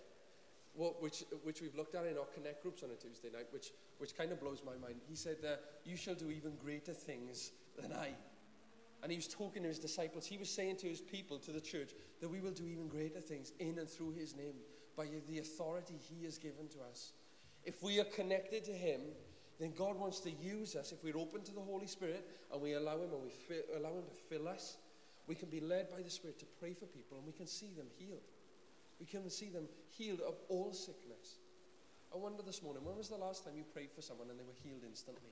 which, 0.75 1.25
which 1.43 1.61
we've 1.61 1.77
looked 1.77 1.95
at 1.95 2.07
in 2.07 2.17
our 2.17 2.25
connect 2.35 2.63
groups 2.63 2.83
on 2.83 2.89
a 2.89 2.95
Tuesday 2.95 3.29
night, 3.31 3.49
which, 3.51 3.71
which 3.99 4.17
kind 4.17 4.33
of 4.33 4.41
blows 4.41 4.63
my 4.65 4.79
mind. 4.81 5.03
He 5.07 5.15
said 5.15 5.43
that 5.43 5.61
you 5.85 5.95
shall 5.95 6.15
do 6.15 6.31
even 6.31 6.53
greater 6.65 6.95
things 6.95 7.51
than 7.79 7.93
I 7.93 8.13
and 9.03 9.11
he 9.11 9.17
was 9.17 9.27
talking 9.27 9.63
to 9.63 9.69
his 9.69 9.79
disciples. 9.79 10.27
He 10.27 10.39
was 10.39 10.49
saying 10.49 10.77
to 10.77 10.87
his 10.87 11.01
people, 11.01 11.39
to 11.41 11.53
the 11.53 11.61
church, 11.61 11.91
that 12.21 12.29
we 12.29 12.41
will 12.41 12.53
do 12.53 12.67
even 12.67 12.89
greater 12.89 13.21
things 13.21 13.53
in 13.59 13.79
and 13.79 13.89
through 13.89 14.13
his 14.13 14.37
name 14.37 14.55
by 14.97 15.07
the 15.27 15.39
authority 15.39 15.95
he 15.99 16.25
has 16.25 16.39
given 16.39 16.69
to 16.69 16.79
us. 16.91 17.13
If 17.65 17.83
we 17.83 17.99
are 18.01 18.05
connected 18.05 18.65
to 18.65 18.73
him, 18.73 19.01
then 19.59 19.73
God 19.77 19.99
wants 19.99 20.21
to 20.21 20.31
use 20.31 20.77
us. 20.77 20.93
If 20.93 21.03
we're 21.03 21.19
open 21.19 21.43
to 21.43 21.53
the 21.53 21.61
Holy 21.61 21.87
Spirit 21.87 22.29
and 22.53 22.61
we 22.61 22.75
allow 22.75 22.97
him 22.97 23.13
and 23.13 23.23
we 23.23 23.31
fill, 23.31 23.63
allow 23.77 23.91
him 23.91 24.05
to 24.09 24.15
fill 24.29 24.49
us, 24.49 24.77
we 25.27 25.35
can 25.35 25.49
be 25.49 25.61
led 25.61 25.91
by 25.91 26.03
the 26.03 26.11
Spirit 26.11 26.39
to 26.41 26.47
pray 26.61 26.75
for 26.75 26.87
people 26.87 27.17
and 27.19 27.27
we 27.27 27.33
can 27.33 27.47
see 27.47 27.73
them 27.77 27.87
healed. 27.99 28.27
We 29.01 29.07
can 29.07 29.29
see 29.31 29.49
them 29.49 29.65
healed 29.91 30.21
of 30.21 30.35
all 30.49 30.73
sickness. 30.73 31.39
I 32.15 32.19
wonder 32.19 32.43
this 32.43 32.63
morning, 32.63 32.85
when 32.85 32.97
was 32.97 33.09
the 33.09 33.17
last 33.17 33.45
time 33.45 33.55
you 33.57 33.65
prayed 33.65 33.91
for 33.95 34.03
someone 34.03 34.31
and 34.31 34.39
they 34.39 34.45
were 34.45 34.59
healed 34.63 34.83
instantly? 34.87 35.31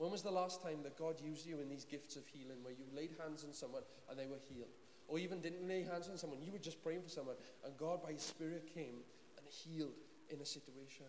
When 0.00 0.10
was 0.10 0.22
the 0.22 0.30
last 0.30 0.62
time 0.62 0.78
that 0.84 0.96
God 0.96 1.20
used 1.20 1.44
you 1.44 1.60
in 1.60 1.68
these 1.68 1.84
gifts 1.84 2.16
of 2.16 2.26
healing 2.26 2.56
where 2.62 2.72
you 2.72 2.86
laid 2.96 3.10
hands 3.22 3.44
on 3.44 3.52
someone 3.52 3.82
and 4.08 4.18
they 4.18 4.24
were 4.24 4.40
healed? 4.48 4.72
Or 5.08 5.18
even 5.18 5.42
didn't 5.42 5.68
lay 5.68 5.82
hands 5.82 6.08
on 6.08 6.16
someone, 6.16 6.40
you 6.40 6.52
were 6.52 6.58
just 6.58 6.82
praying 6.82 7.02
for 7.02 7.10
someone 7.10 7.36
and 7.66 7.76
God 7.76 8.02
by 8.02 8.12
His 8.12 8.22
Spirit 8.22 8.70
came 8.72 9.04
and 9.36 9.46
healed 9.46 10.00
in 10.30 10.40
a 10.40 10.46
situation. 10.46 11.04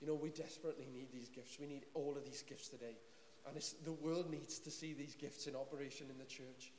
You 0.00 0.06
know, 0.06 0.14
we 0.14 0.30
desperately 0.30 0.86
need 0.90 1.12
these 1.12 1.28
gifts. 1.28 1.58
We 1.60 1.66
need 1.66 1.84
all 1.92 2.16
of 2.16 2.24
these 2.24 2.40
gifts 2.40 2.68
today. 2.68 2.96
And 3.46 3.62
the 3.84 3.92
world 3.92 4.30
needs 4.30 4.58
to 4.60 4.70
see 4.70 4.94
these 4.94 5.14
gifts 5.14 5.46
in 5.46 5.54
operation 5.54 6.06
in 6.10 6.16
the 6.16 6.24
church. 6.24 6.72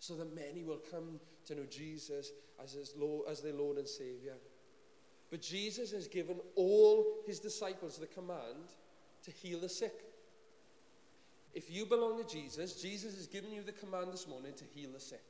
so 0.00 0.14
that 0.16 0.34
many 0.34 0.62
will 0.64 0.82
come 0.90 1.18
to 1.46 1.54
know 1.54 1.64
Jesus 1.70 2.32
as, 2.62 2.74
his 2.74 2.92
Lord, 2.94 3.26
as 3.30 3.40
their 3.40 3.54
Lord 3.54 3.78
and 3.78 3.88
Savior. 3.88 4.34
But 5.30 5.40
Jesus 5.40 5.92
has 5.92 6.08
given 6.08 6.36
all 6.56 7.22
his 7.26 7.40
disciples 7.40 7.96
the 7.96 8.06
command 8.06 8.68
to 9.22 9.30
heal 9.30 9.60
the 9.60 9.68
sick. 9.70 10.13
If 11.54 11.70
you 11.70 11.86
belong 11.86 12.22
to 12.22 12.28
Jesus, 12.28 12.82
Jesus 12.82 13.14
has 13.14 13.26
given 13.26 13.52
you 13.52 13.62
the 13.62 13.72
command 13.72 14.12
this 14.12 14.26
morning 14.26 14.52
to 14.56 14.64
heal 14.74 14.90
the 14.92 15.00
sick. 15.00 15.22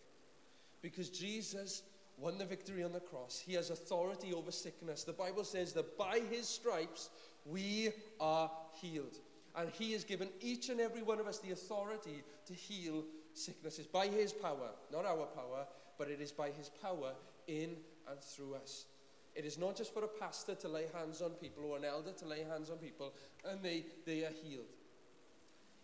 Because 0.81 1.11
Jesus 1.11 1.83
won 2.17 2.39
the 2.39 2.45
victory 2.45 2.83
on 2.83 2.93
the 2.93 3.01
cross, 3.01 3.43
he 3.45 3.55
has 3.55 3.71
authority 3.71 4.33
over 4.33 4.51
sickness. 4.51 5.05
The 5.05 5.13
Bible 5.13 5.45
says 5.45 5.73
that 5.75 5.99
by 5.99 6.21
his 6.31 6.49
stripes 6.49 7.11
we 7.45 7.91
are 8.21 8.51
healed. 8.81 9.19
And 9.57 9.71
he 9.71 9.93
has 9.93 10.03
given 10.03 10.29
each 10.41 10.71
and 10.71 10.81
every 10.81 11.03
one 11.03 11.21
of 11.21 11.27
us 11.27 11.39
the 11.39 11.53
authority 11.53 12.23
to 12.47 12.55
heal 12.55 13.05
sicknesses 13.35 13.87
by 13.87 14.07
his 14.09 14.33
power, 14.33 14.71
not 14.93 15.05
our 15.05 15.27
power, 15.27 15.67
but 15.99 16.09
it 16.09 16.21
is 16.21 16.33
by 16.33 16.51
his 16.51 16.71
power 16.83 17.13
in 17.47 17.77
and 18.09 18.21
through 18.21 18.55
us. 18.55 18.87
It 19.35 19.45
is 19.45 19.59
not 19.59 19.77
just 19.77 19.93
for 19.93 20.05
a 20.05 20.09
pastor 20.09 20.55
to 20.55 20.69
lay 20.69 20.87
hands 20.95 21.21
on 21.21 21.31
people 21.33 21.65
or 21.65 21.77
an 21.77 21.85
elder 21.85 22.13
to 22.13 22.25
lay 22.27 22.45
hands 22.45 22.71
on 22.71 22.79
people 22.79 23.13
and 23.45 23.63
they, 23.63 23.85
they 24.07 24.25
are 24.25 24.33
healed. 24.45 24.67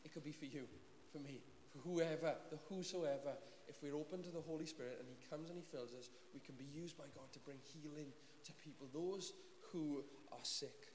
It 0.05 0.13
could 0.13 0.25
be 0.25 0.33
for 0.33 0.47
you, 0.47 0.67
for 1.13 1.19
me, 1.19 1.41
for 1.73 1.79
whoever, 1.79 2.35
the 2.51 2.59
whosoever. 2.69 3.37
If 3.69 3.83
we're 3.83 3.95
open 3.95 4.23
to 4.23 4.31
the 4.31 4.41
Holy 4.41 4.67
Spirit 4.67 4.97
and 4.99 5.09
He 5.09 5.17
comes 5.29 5.51
and 5.51 5.59
He 5.59 5.65
fills 5.71 5.93
us, 5.93 6.09
we 6.35 6.41
can 6.41 6.55
be 6.57 6.67
used 6.75 6.97
by 6.97 7.05
God 7.15 7.33
to 7.33 7.39
bring 7.41 7.59
healing 7.73 8.07
to 8.45 8.53
people, 8.65 8.89
those 8.93 9.33
who 9.73 10.03
are 10.33 10.39
sick. 10.43 10.93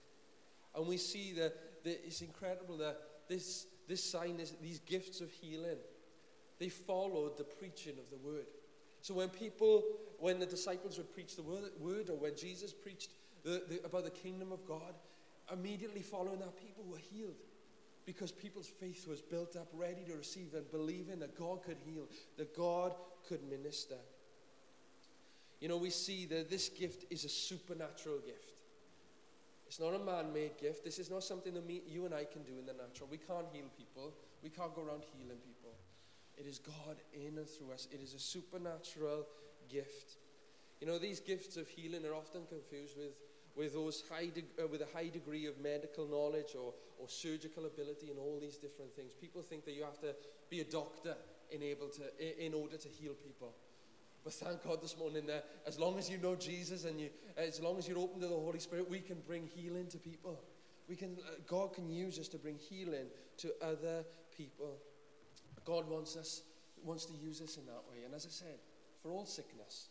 And 0.76 0.88
we 0.88 0.98
see 0.98 1.32
that, 1.34 1.84
that 1.84 2.06
it's 2.06 2.22
incredible 2.22 2.78
that 2.78 2.98
this, 3.30 3.68
this 3.88 4.04
sign, 4.04 4.38
this, 4.38 4.54
these 4.62 4.80
gifts 4.80 5.22
of 5.22 5.32
healing, 5.32 5.78
they 6.60 6.70
followed 6.70 7.38
the 7.38 7.44
preaching 7.44 7.94
of 7.98 8.10
the 8.10 8.18
word. 8.28 8.46
So 9.02 9.14
when 9.14 9.30
people, 9.30 9.84
when 10.20 10.40
the 10.40 10.46
disciples 10.46 10.98
would 10.98 11.14
preach 11.14 11.36
the 11.36 11.44
word, 11.44 12.10
or 12.10 12.18
when 12.18 12.36
Jesus 12.36 12.74
preached 12.74 13.12
the, 13.44 13.64
the, 13.70 13.86
about 13.86 14.04
the 14.04 14.10
kingdom 14.10 14.52
of 14.52 14.66
God, 14.66 14.96
immediately 15.54 16.02
following 16.02 16.40
that, 16.40 16.58
people 16.58 16.84
were 16.90 16.98
healed 16.98 17.36
because 18.06 18.32
people's 18.32 18.68
faith 18.68 19.08
was 19.08 19.22
built 19.22 19.56
up, 19.56 19.68
ready 19.74 20.04
to 20.08 20.16
receive 20.16 20.54
and 20.54 20.70
believing 20.72 21.20
that 21.20 21.38
God 21.38 21.64
could 21.64 21.78
heal, 21.86 22.08
that 22.38 22.56
God 22.56 22.94
could 23.28 23.42
minister. 23.50 23.98
You 25.60 25.70
know, 25.70 25.78
we 25.78 25.90
see 25.90 26.26
that 26.28 26.50
this 26.50 26.70
gift 26.70 27.06
is 27.10 27.26
a 27.26 27.30
supernatural 27.30 28.20
gift. 28.20 28.52
It's 29.68 29.80
not 29.80 29.96
a 29.96 30.00
man 30.00 30.32
made 30.32 30.58
gift. 30.60 30.84
This 30.84 31.00
is 31.00 31.10
not 31.10 31.24
something 31.24 31.54
that 31.56 31.66
me, 31.66 31.82
you 31.88 32.06
and 32.06 32.14
I 32.14 32.26
can 32.26 32.44
do 32.44 32.60
in 32.60 32.66
the 32.66 32.74
natural. 32.74 33.10
We 33.10 33.18
can't 33.18 33.48
heal 33.52 33.66
people, 33.78 34.14
we 34.44 34.50
can't 34.50 34.76
go 34.76 34.84
around 34.84 35.04
healing 35.18 35.38
people. 35.38 35.72
It 36.38 36.46
is 36.46 36.60
God 36.60 36.98
in 37.14 37.38
and 37.38 37.50
through 37.50 37.72
us, 37.72 37.88
it 37.92 38.02
is 38.02 38.14
a 38.14 38.20
supernatural 38.20 39.26
gift. 39.70 40.18
You 40.82 40.88
know, 40.88 41.00
these 41.00 41.20
gifts 41.20 41.58
of 41.58 41.68
healing 41.68 42.06
are 42.06 42.14
often 42.14 42.42
confused 42.48 42.98
with 42.98 43.16
with, 43.56 43.74
those 43.74 44.04
high 44.10 44.28
de- 44.28 44.64
uh, 44.64 44.68
with 44.68 44.82
a 44.82 44.88
high 44.94 45.10
degree 45.10 45.46
of 45.46 45.60
medical 45.60 46.06
knowledge 46.08 46.56
or, 46.56 46.74
or 47.00 47.08
surgical 47.08 47.66
ability 47.66 48.10
and 48.10 48.20
all 48.20 48.38
these 48.40 48.58
different 48.58 48.96
things. 48.96 49.14
People 49.14 49.42
think 49.42 49.66
that 49.66 49.74
you 49.74 49.84
have 49.84 50.00
to 50.02 50.16
be 50.50 50.60
a 50.60 50.64
doctor 50.64 51.16
in, 51.52 51.64
able 51.64 51.88
to, 51.88 52.46
in 52.46 52.54
order 52.54 52.78
to 52.78 52.90
heal 52.90 53.14
people. 53.14 53.54
But 54.24 54.34
thank 54.34 54.64
God 54.64 54.82
this 54.82 54.98
morning 54.98 55.28
that 55.28 55.46
as 55.68 55.78
long 55.78 56.00
as 56.00 56.10
you 56.10 56.18
know 56.18 56.36
Jesus 56.36 56.86
and 56.86 57.00
you, 57.00 57.10
as 57.38 57.62
long 57.62 57.78
as 57.78 57.88
you're 57.88 58.00
open 58.00 58.20
to 58.22 58.28
the 58.28 58.34
Holy 58.34 58.60
Spirit, 58.60 58.90
we 58.90 59.00
can 59.00 59.18
bring 59.28 59.48
healing 59.56 59.88
to 59.88 59.98
people. 59.98 60.40
We 60.90 60.96
can, 60.96 61.18
uh, 61.28 61.36
God 61.48 61.74
can 61.74 61.90
use 61.90 62.20
us 62.20 62.28
to 62.30 62.38
bring 62.38 62.58
healing 62.58 63.06
to 63.38 63.54
other 63.62 64.04
people. 64.36 64.78
God 65.64 65.88
wants 65.88 66.16
us, 66.16 66.42
wants 66.84 67.06
to 67.06 67.14
use 67.14 67.42
us 67.42 67.58
in 67.58 67.66
that 67.68 67.84
way. 67.90 68.04
And 68.04 68.14
as 68.14 68.26
I 68.26 68.30
said, 68.30 68.58
for 69.02 69.12
all 69.12 69.26
sickness, 69.26 69.90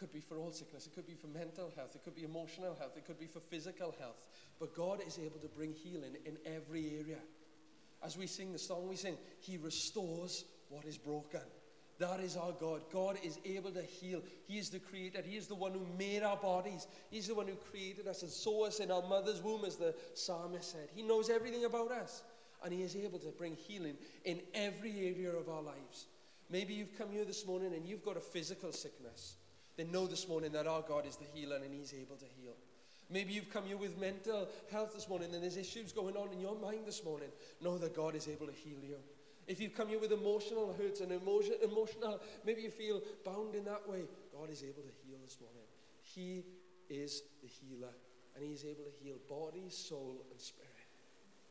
could 0.00 0.12
be 0.12 0.20
for 0.20 0.38
all 0.38 0.50
sickness, 0.50 0.86
it 0.86 0.94
could 0.94 1.06
be 1.06 1.14
for 1.14 1.26
mental 1.26 1.70
health, 1.76 1.94
it 1.94 2.02
could 2.02 2.16
be 2.16 2.24
emotional 2.24 2.74
health, 2.80 2.96
it 2.96 3.06
could 3.06 3.20
be 3.20 3.26
for 3.26 3.38
physical 3.38 3.94
health. 4.00 4.16
But 4.58 4.74
God 4.74 5.00
is 5.06 5.18
able 5.18 5.38
to 5.40 5.48
bring 5.48 5.74
healing 5.74 6.16
in 6.24 6.38
every 6.46 6.94
area. 6.98 7.18
As 8.02 8.16
we 8.16 8.26
sing 8.26 8.52
the 8.52 8.58
song, 8.58 8.88
we 8.88 8.96
sing, 8.96 9.18
He 9.40 9.58
restores 9.58 10.44
what 10.70 10.86
is 10.86 10.96
broken. 10.96 11.42
That 11.98 12.20
is 12.20 12.34
our 12.34 12.52
God. 12.52 12.80
God 12.90 13.18
is 13.22 13.38
able 13.44 13.72
to 13.72 13.82
heal. 13.82 14.22
He 14.46 14.58
is 14.58 14.70
the 14.70 14.78
creator. 14.78 15.20
He 15.22 15.36
is 15.36 15.48
the 15.48 15.54
one 15.54 15.72
who 15.72 15.86
made 15.98 16.22
our 16.22 16.38
bodies. 16.38 16.86
He's 17.10 17.28
the 17.28 17.34
one 17.34 17.46
who 17.46 17.56
created 17.56 18.08
us 18.08 18.22
and 18.22 18.30
saw 18.30 18.64
us 18.64 18.80
in 18.80 18.90
our 18.90 19.02
mother's 19.02 19.42
womb, 19.42 19.66
as 19.66 19.76
the 19.76 19.94
psalmist 20.14 20.72
said. 20.72 20.88
He 20.94 21.02
knows 21.02 21.28
everything 21.28 21.66
about 21.66 21.92
us. 21.92 22.22
And 22.64 22.72
He 22.72 22.82
is 22.82 22.96
able 22.96 23.18
to 23.18 23.28
bring 23.28 23.54
healing 23.54 23.98
in 24.24 24.40
every 24.54 24.92
area 25.08 25.30
of 25.30 25.50
our 25.50 25.60
lives. 25.60 26.06
Maybe 26.48 26.72
you've 26.72 26.96
come 26.96 27.10
here 27.10 27.26
this 27.26 27.46
morning 27.46 27.74
and 27.74 27.86
you've 27.86 28.04
got 28.04 28.16
a 28.16 28.20
physical 28.20 28.72
sickness 28.72 29.36
then 29.76 29.90
know 29.90 30.06
this 30.06 30.28
morning 30.28 30.52
that 30.52 30.66
our 30.66 30.82
God 30.82 31.06
is 31.06 31.16
the 31.16 31.24
healer 31.32 31.56
and 31.56 31.72
He's 31.72 31.94
able 31.94 32.16
to 32.16 32.26
heal. 32.40 32.54
Maybe 33.08 33.32
you've 33.32 33.50
come 33.50 33.64
here 33.64 33.76
with 33.76 33.98
mental 33.98 34.48
health 34.70 34.94
this 34.94 35.08
morning 35.08 35.34
and 35.34 35.42
there's 35.42 35.56
issues 35.56 35.92
going 35.92 36.16
on 36.16 36.32
in 36.32 36.40
your 36.40 36.54
mind 36.54 36.86
this 36.86 37.04
morning. 37.04 37.28
Know 37.60 37.76
that 37.78 37.96
God 37.96 38.14
is 38.14 38.28
able 38.28 38.46
to 38.46 38.52
heal 38.52 38.78
you. 38.82 38.96
If 39.48 39.60
you've 39.60 39.74
come 39.74 39.88
here 39.88 39.98
with 39.98 40.12
emotional 40.12 40.72
hurts 40.78 41.00
and 41.00 41.10
emotion, 41.10 41.54
emotional, 41.62 42.20
maybe 42.46 42.62
you 42.62 42.70
feel 42.70 43.02
bound 43.24 43.56
in 43.56 43.64
that 43.64 43.88
way, 43.88 44.02
God 44.32 44.48
is 44.48 44.62
able 44.62 44.82
to 44.82 44.92
heal 45.04 45.18
this 45.24 45.38
morning. 45.40 45.64
He 46.02 46.44
is 46.88 47.22
the 47.42 47.48
healer 47.48 47.92
and 48.36 48.44
He 48.44 48.52
is 48.52 48.64
able 48.64 48.84
to 48.84 49.04
heal 49.04 49.16
body, 49.28 49.68
soul, 49.70 50.24
and 50.30 50.40
spirit. 50.40 50.70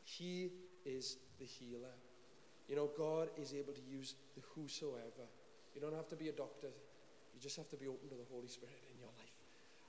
He 0.04 0.50
is 0.86 1.18
the 1.38 1.44
healer. 1.44 1.94
You 2.68 2.76
know, 2.76 2.90
God 2.96 3.28
is 3.36 3.52
able 3.52 3.72
to 3.74 3.82
use 3.82 4.14
the 4.34 4.42
whosoever. 4.54 5.28
You 5.74 5.80
don't 5.80 5.94
have 5.94 6.08
to 6.08 6.16
be 6.16 6.28
a 6.28 6.32
doctor 6.32 6.68
you 7.34 7.40
just 7.40 7.56
have 7.56 7.68
to 7.70 7.76
be 7.76 7.86
open 7.86 8.08
to 8.08 8.14
the 8.14 8.28
Holy 8.30 8.48
Spirit 8.48 8.82
in 8.92 8.98
your 8.98 9.12
life. 9.18 9.34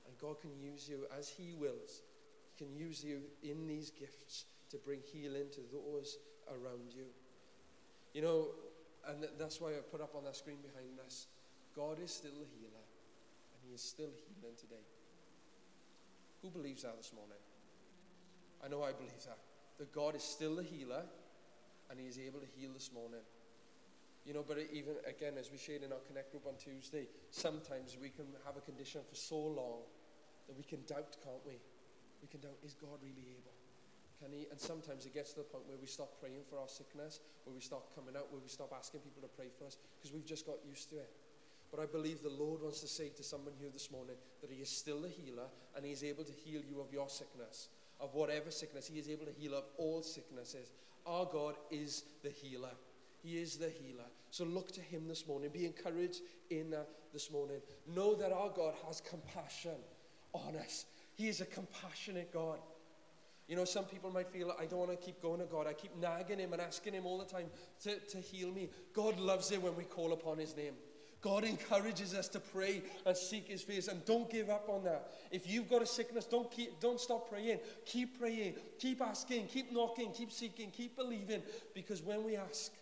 And 0.06 0.18
God 0.18 0.40
can 0.40 0.50
use 0.60 0.88
you 0.88 1.06
as 1.18 1.28
He 1.28 1.54
wills. 1.54 2.02
He 2.54 2.64
can 2.64 2.74
use 2.74 3.02
you 3.04 3.22
in 3.42 3.66
these 3.66 3.90
gifts 3.90 4.46
to 4.70 4.78
bring 4.78 5.00
healing 5.12 5.46
to 5.52 5.60
those 5.72 6.18
around 6.48 6.92
you. 6.94 7.06
You 8.14 8.22
know, 8.22 8.48
and 9.08 9.26
that's 9.38 9.60
why 9.60 9.70
I 9.70 9.80
put 9.90 10.00
up 10.00 10.14
on 10.14 10.24
that 10.24 10.36
screen 10.36 10.58
behind 10.62 10.98
us 11.04 11.26
God 11.74 11.98
is 12.02 12.12
still 12.12 12.32
the 12.32 12.48
healer, 12.52 12.84
and 13.52 13.60
He 13.64 13.74
is 13.74 13.80
still 13.82 14.10
healing 14.28 14.56
today. 14.60 14.84
Who 16.42 16.50
believes 16.50 16.82
that 16.82 16.96
this 16.98 17.12
morning? 17.14 17.38
I 18.62 18.68
know 18.68 18.82
I 18.82 18.92
believe 18.92 19.24
that. 19.24 19.38
That 19.78 19.92
God 19.92 20.14
is 20.14 20.22
still 20.22 20.56
the 20.56 20.62
healer, 20.62 21.02
and 21.90 21.98
He 21.98 22.06
is 22.06 22.18
able 22.18 22.40
to 22.40 22.46
heal 22.58 22.70
this 22.74 22.90
morning. 22.92 23.24
You 24.24 24.34
know, 24.34 24.44
but 24.46 24.58
even 24.72 24.94
again, 25.06 25.34
as 25.38 25.50
we 25.50 25.58
shared 25.58 25.82
in 25.82 25.90
our 25.90 26.02
Connect 26.06 26.30
group 26.30 26.46
on 26.46 26.54
Tuesday, 26.54 27.08
sometimes 27.30 27.98
we 28.00 28.08
can 28.08 28.26
have 28.46 28.56
a 28.56 28.60
condition 28.60 29.00
for 29.08 29.16
so 29.16 29.38
long 29.38 29.82
that 30.46 30.56
we 30.56 30.62
can 30.62 30.86
doubt, 30.86 31.16
can't 31.22 31.42
we? 31.44 31.58
We 32.22 32.28
can 32.28 32.40
doubt, 32.40 32.58
is 32.64 32.74
God 32.74 33.02
really 33.02 33.26
able? 33.34 33.50
Can 34.22 34.30
he? 34.30 34.46
And 34.50 34.60
sometimes 34.60 35.06
it 35.06 35.14
gets 35.14 35.34
to 35.34 35.42
the 35.42 35.48
point 35.50 35.66
where 35.66 35.78
we 35.80 35.88
stop 35.90 36.20
praying 36.20 36.46
for 36.48 36.58
our 36.60 36.68
sickness, 36.68 37.18
where 37.42 37.54
we 37.54 37.60
stop 37.60 37.90
coming 37.94 38.14
out, 38.14 38.30
where 38.30 38.40
we 38.40 38.48
stop 38.48 38.70
asking 38.70 39.00
people 39.00 39.22
to 39.22 39.28
pray 39.34 39.50
for 39.58 39.66
us, 39.66 39.76
because 39.98 40.14
we've 40.14 40.26
just 40.26 40.46
got 40.46 40.62
used 40.62 40.90
to 40.90 40.98
it. 41.02 41.10
But 41.72 41.80
I 41.80 41.86
believe 41.86 42.22
the 42.22 42.30
Lord 42.30 42.62
wants 42.62 42.80
to 42.80 42.86
say 42.86 43.08
to 43.08 43.24
someone 43.24 43.54
here 43.58 43.70
this 43.72 43.90
morning 43.90 44.14
that 44.40 44.50
He 44.50 44.62
is 44.62 44.68
still 44.68 45.00
the 45.00 45.08
healer 45.08 45.48
and 45.74 45.84
He 45.84 45.90
is 45.90 46.04
able 46.04 46.22
to 46.22 46.32
heal 46.32 46.60
you 46.62 46.80
of 46.80 46.92
your 46.92 47.08
sickness, 47.08 47.70
of 47.98 48.14
whatever 48.14 48.50
sickness. 48.50 48.86
He 48.86 49.00
is 49.00 49.08
able 49.08 49.26
to 49.26 49.32
heal 49.32 49.54
of 49.54 49.64
all 49.78 50.02
sicknesses. 50.02 50.70
Our 51.06 51.24
God 51.24 51.56
is 51.70 52.04
the 52.22 52.30
healer. 52.30 52.76
He 53.22 53.38
is 53.38 53.56
the 53.56 53.68
healer. 53.68 54.04
So 54.30 54.44
look 54.44 54.72
to 54.72 54.80
him 54.80 55.06
this 55.06 55.26
morning. 55.26 55.50
Be 55.52 55.66
encouraged 55.66 56.20
in 56.50 56.70
that 56.70 56.88
this 57.12 57.30
morning. 57.30 57.60
Know 57.86 58.14
that 58.14 58.32
our 58.32 58.50
God 58.50 58.74
has 58.86 59.00
compassion 59.00 59.76
on 60.32 60.56
us. 60.56 60.86
He 61.14 61.28
is 61.28 61.40
a 61.40 61.46
compassionate 61.46 62.32
God. 62.32 62.58
You 63.48 63.56
know, 63.56 63.64
some 63.64 63.84
people 63.84 64.10
might 64.10 64.28
feel, 64.28 64.54
I 64.58 64.66
don't 64.66 64.78
want 64.78 64.90
to 64.92 64.96
keep 64.96 65.20
going 65.20 65.40
to 65.40 65.46
God. 65.46 65.66
I 65.66 65.74
keep 65.74 65.94
nagging 66.00 66.38
him 66.38 66.52
and 66.52 66.62
asking 66.62 66.94
him 66.94 67.06
all 67.06 67.18
the 67.18 67.24
time 67.24 67.46
to, 67.82 67.98
to 67.98 68.18
heal 68.18 68.50
me. 68.50 68.70
God 68.94 69.18
loves 69.18 69.52
it 69.52 69.60
when 69.60 69.76
we 69.76 69.84
call 69.84 70.12
upon 70.12 70.38
his 70.38 70.56
name. 70.56 70.74
God 71.20 71.44
encourages 71.44 72.14
us 72.14 72.26
to 72.28 72.40
pray 72.40 72.82
and 73.06 73.16
seek 73.16 73.46
his 73.46 73.62
face 73.62 73.86
and 73.86 74.04
don't 74.04 74.28
give 74.28 74.50
up 74.50 74.68
on 74.68 74.82
that. 74.84 75.12
If 75.30 75.48
you've 75.48 75.70
got 75.70 75.80
a 75.80 75.86
sickness, 75.86 76.24
don't 76.24 76.50
keep 76.50 76.80
don't 76.80 77.00
stop 77.00 77.30
praying. 77.30 77.60
Keep 77.86 78.18
praying, 78.18 78.54
keep 78.80 79.00
asking, 79.00 79.46
keep 79.46 79.72
knocking, 79.72 80.10
keep 80.12 80.32
seeking, 80.32 80.72
keep 80.72 80.96
believing 80.96 81.42
because 81.74 82.02
when 82.02 82.24
we 82.24 82.36
ask, 82.36 82.72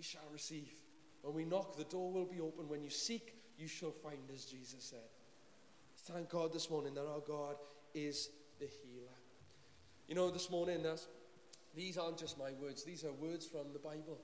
we 0.00 0.04
shall 0.04 0.32
receive. 0.32 0.72
When 1.20 1.34
we 1.34 1.44
knock, 1.44 1.76
the 1.76 1.84
door 1.84 2.10
will 2.10 2.24
be 2.24 2.40
open. 2.40 2.70
When 2.70 2.82
you 2.82 2.88
seek, 2.88 3.34
you 3.58 3.68
shall 3.68 3.90
find, 3.90 4.16
as 4.34 4.46
Jesus 4.46 4.82
said. 4.82 5.10
Thank 6.06 6.30
God 6.30 6.54
this 6.54 6.70
morning 6.70 6.94
that 6.94 7.06
our 7.06 7.20
God 7.20 7.56
is 7.92 8.30
the 8.58 8.64
healer. 8.64 9.12
You 10.08 10.14
know, 10.14 10.30
this 10.30 10.50
morning, 10.50 10.82
that's, 10.82 11.06
these 11.76 11.98
aren't 11.98 12.16
just 12.16 12.38
my 12.38 12.52
words, 12.62 12.82
these 12.82 13.04
are 13.04 13.12
words 13.12 13.44
from 13.44 13.74
the 13.74 13.78
Bible. 13.78 14.18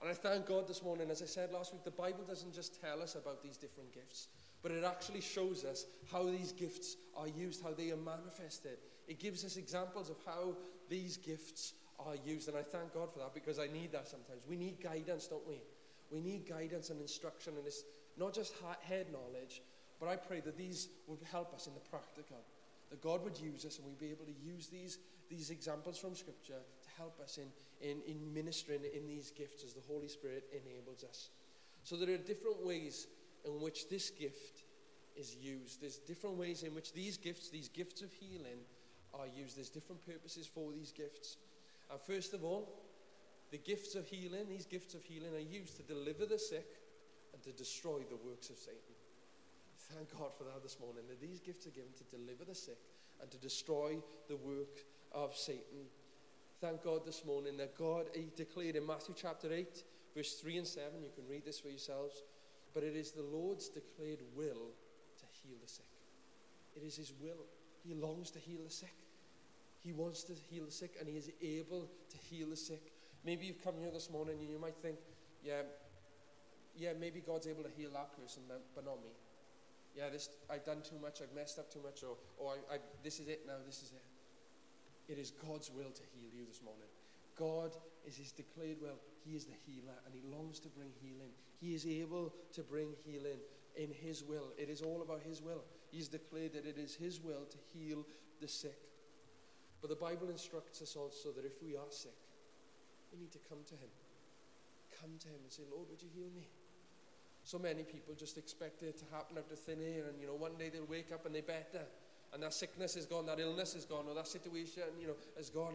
And 0.00 0.10
I 0.10 0.14
thank 0.14 0.46
God 0.46 0.66
this 0.66 0.82
morning, 0.82 1.08
as 1.08 1.22
I 1.22 1.26
said 1.26 1.52
last 1.52 1.72
week, 1.72 1.84
the 1.84 1.92
Bible 1.92 2.24
doesn't 2.26 2.52
just 2.52 2.80
tell 2.80 3.00
us 3.00 3.14
about 3.14 3.44
these 3.44 3.56
different 3.56 3.94
gifts, 3.94 4.26
but 4.60 4.72
it 4.72 4.82
actually 4.82 5.20
shows 5.20 5.64
us 5.64 5.86
how 6.10 6.24
these 6.24 6.50
gifts 6.50 6.96
are 7.16 7.28
used, 7.28 7.62
how 7.62 7.72
they 7.72 7.92
are 7.92 7.96
manifested. 7.96 8.78
It 9.06 9.20
gives 9.20 9.44
us 9.44 9.56
examples 9.56 10.10
of 10.10 10.16
how 10.26 10.56
these 10.88 11.16
gifts 11.16 11.74
are 12.06 12.16
used. 12.24 12.48
And 12.48 12.56
I 12.56 12.62
thank 12.62 12.94
God 12.94 13.12
for 13.12 13.20
that 13.20 13.34
because 13.34 13.58
I 13.58 13.66
need 13.66 13.92
that 13.92 14.08
sometimes. 14.08 14.42
We 14.48 14.56
need 14.56 14.82
guidance, 14.82 15.26
don't 15.26 15.46
we? 15.46 15.60
We 16.10 16.20
need 16.20 16.48
guidance 16.48 16.90
and 16.90 17.00
instruction, 17.00 17.54
and 17.56 17.66
it's 17.66 17.84
not 18.18 18.34
just 18.34 18.52
head 18.82 19.06
knowledge, 19.10 19.62
but 19.98 20.08
I 20.08 20.16
pray 20.16 20.40
that 20.40 20.58
these 20.58 20.88
would 21.06 21.20
help 21.30 21.54
us 21.54 21.66
in 21.66 21.74
the 21.74 21.80
practical. 21.80 22.38
That 22.90 23.00
God 23.00 23.24
would 23.24 23.38
use 23.38 23.64
us 23.64 23.78
and 23.78 23.86
we'd 23.86 23.98
be 23.98 24.10
able 24.10 24.26
to 24.26 24.34
use 24.44 24.66
these, 24.66 24.98
these 25.30 25.48
examples 25.48 25.96
from 25.96 26.14
Scripture 26.14 26.60
to 26.82 26.90
help 26.98 27.18
us 27.20 27.38
in, 27.38 27.48
in, 27.88 28.02
in 28.06 28.34
ministering 28.34 28.80
in 28.94 29.06
these 29.06 29.30
gifts 29.30 29.64
as 29.64 29.72
the 29.72 29.80
Holy 29.88 30.08
Spirit 30.08 30.44
enables 30.52 31.04
us. 31.04 31.30
So 31.84 31.96
there 31.96 32.12
are 32.14 32.18
different 32.18 32.64
ways 32.66 33.06
in 33.46 33.60
which 33.60 33.88
this 33.88 34.10
gift 34.10 34.64
is 35.16 35.34
used. 35.36 35.80
There's 35.80 35.98
different 35.98 36.36
ways 36.36 36.62
in 36.62 36.74
which 36.74 36.92
these 36.92 37.16
gifts, 37.16 37.48
these 37.48 37.68
gifts 37.68 38.02
of 38.02 38.12
healing, 38.12 38.58
are 39.14 39.26
used. 39.26 39.56
There's 39.56 39.70
different 39.70 40.04
purposes 40.04 40.46
for 40.46 40.72
these 40.72 40.92
gifts. 40.92 41.36
And 41.90 42.00
first 42.00 42.34
of 42.34 42.44
all, 42.44 42.68
the 43.50 43.58
gifts 43.58 43.94
of 43.94 44.06
healing, 44.06 44.48
these 44.48 44.66
gifts 44.66 44.94
of 44.94 45.02
healing 45.02 45.34
are 45.34 45.38
used 45.38 45.76
to 45.76 45.82
deliver 45.82 46.24
the 46.24 46.38
sick 46.38 46.66
and 47.34 47.42
to 47.42 47.52
destroy 47.52 48.00
the 48.08 48.16
works 48.16 48.48
of 48.50 48.56
Satan. 48.56 48.96
Thank 49.94 50.18
God 50.18 50.32
for 50.36 50.44
that 50.44 50.62
this 50.62 50.78
morning, 50.80 51.02
that 51.08 51.20
these 51.20 51.40
gifts 51.40 51.66
are 51.66 51.70
given 51.70 51.92
to 51.98 52.16
deliver 52.16 52.44
the 52.44 52.54
sick 52.54 52.78
and 53.20 53.30
to 53.30 53.36
destroy 53.36 53.96
the 54.28 54.36
work 54.36 54.80
of 55.12 55.36
Satan. 55.36 55.84
Thank 56.60 56.82
God 56.82 57.04
this 57.04 57.24
morning 57.26 57.56
that 57.58 57.76
God 57.76 58.06
he 58.14 58.30
declared 58.36 58.76
in 58.76 58.86
Matthew 58.86 59.14
chapter 59.16 59.52
8, 59.52 59.82
verse 60.16 60.34
3 60.34 60.58
and 60.58 60.66
7, 60.66 61.02
you 61.02 61.10
can 61.14 61.28
read 61.28 61.44
this 61.44 61.58
for 61.60 61.68
yourselves, 61.68 62.22
but 62.72 62.82
it 62.82 62.96
is 62.96 63.12
the 63.12 63.22
Lord's 63.22 63.68
declared 63.68 64.20
will 64.34 64.70
to 65.18 65.26
heal 65.42 65.56
the 65.60 65.68
sick. 65.68 65.84
It 66.74 66.84
is 66.84 66.96
his 66.96 67.12
will. 67.20 67.44
He 67.84 67.94
longs 67.94 68.30
to 68.30 68.38
heal 68.38 68.60
the 68.64 68.70
sick. 68.70 68.94
He 69.82 69.92
wants 69.92 70.22
to 70.24 70.32
heal 70.34 70.64
the 70.64 70.70
sick 70.70 70.96
and 70.98 71.08
he 71.08 71.16
is 71.16 71.30
able 71.42 71.90
to 72.10 72.16
heal 72.16 72.50
the 72.50 72.56
sick. 72.56 72.92
Maybe 73.24 73.46
you've 73.46 73.62
come 73.62 73.74
here 73.78 73.90
this 73.90 74.10
morning 74.10 74.38
and 74.40 74.50
you 74.50 74.58
might 74.58 74.76
think, 74.76 74.96
yeah, 75.44 75.62
yeah, 76.76 76.92
maybe 76.98 77.20
God's 77.20 77.46
able 77.46 77.62
to 77.62 77.70
heal 77.76 77.90
that 77.94 78.16
person, 78.16 78.42
but 78.48 78.84
not 78.84 79.02
me. 79.02 79.10
Yeah, 79.96 80.08
this 80.08 80.30
I've 80.48 80.64
done 80.64 80.82
too 80.82 80.98
much, 81.00 81.20
I've 81.20 81.34
messed 81.34 81.58
up 81.58 81.70
too 81.70 81.80
much, 81.82 82.02
or, 82.02 82.16
or 82.38 82.54
I, 82.70 82.76
I, 82.76 82.78
this 83.02 83.20
is 83.20 83.28
it 83.28 83.42
now, 83.46 83.56
this 83.66 83.82
is 83.82 83.92
it. 83.92 85.12
It 85.12 85.18
is 85.18 85.32
God's 85.32 85.70
will 85.70 85.90
to 85.90 86.02
heal 86.14 86.30
you 86.32 86.46
this 86.46 86.62
morning. 86.62 86.88
God 87.36 87.76
is 88.06 88.16
his 88.16 88.32
declared 88.32 88.80
will. 88.80 88.98
He 89.24 89.34
is 89.34 89.44
the 89.44 89.54
healer 89.66 89.94
and 90.06 90.14
he 90.14 90.22
longs 90.34 90.58
to 90.60 90.68
bring 90.68 90.90
healing. 91.02 91.30
He 91.60 91.74
is 91.74 91.86
able 91.86 92.32
to 92.52 92.62
bring 92.62 92.94
healing 93.04 93.38
in 93.76 93.90
his 93.90 94.22
will. 94.22 94.52
It 94.58 94.68
is 94.68 94.82
all 94.82 95.02
about 95.02 95.22
his 95.22 95.42
will. 95.42 95.64
He's 95.90 96.08
declared 96.08 96.52
that 96.54 96.66
it 96.66 96.78
is 96.78 96.94
his 96.94 97.20
will 97.20 97.44
to 97.50 97.58
heal 97.72 98.06
the 98.40 98.48
sick. 98.48 98.78
But 99.82 99.90
the 99.90 99.96
Bible 99.96 100.30
instructs 100.30 100.80
us 100.80 100.94
also 100.94 101.32
that 101.34 101.44
if 101.44 101.60
we 101.60 101.76
are 101.76 101.90
sick, 101.90 102.14
we 103.12 103.18
need 103.18 103.32
to 103.32 103.42
come 103.50 103.58
to 103.66 103.74
Him. 103.74 103.90
Come 105.00 105.10
to 105.18 105.28
Him 105.28 105.42
and 105.42 105.50
say, 105.52 105.64
Lord, 105.74 105.90
would 105.90 106.00
you 106.00 106.08
heal 106.14 106.30
me? 106.34 106.46
So 107.42 107.58
many 107.58 107.82
people 107.82 108.14
just 108.14 108.38
expect 108.38 108.84
it 108.84 108.96
to 108.98 109.04
happen 109.12 109.36
out 109.36 109.50
of 109.50 109.58
thin 109.58 109.78
air, 109.82 110.06
and 110.08 110.20
you 110.20 110.28
know, 110.28 110.34
one 110.34 110.54
day 110.56 110.70
they'll 110.70 110.86
wake 110.86 111.10
up 111.12 111.26
and 111.26 111.34
they're 111.34 111.42
better, 111.42 111.82
and 112.32 112.40
that 112.44 112.54
sickness 112.54 112.96
is 112.96 113.04
gone, 113.04 113.26
that 113.26 113.40
illness 113.40 113.74
is 113.74 113.84
gone, 113.84 114.04
or 114.08 114.14
that 114.14 114.28
situation, 114.28 114.84
you 115.00 115.08
know, 115.08 115.16
is 115.36 115.50
gone. 115.50 115.74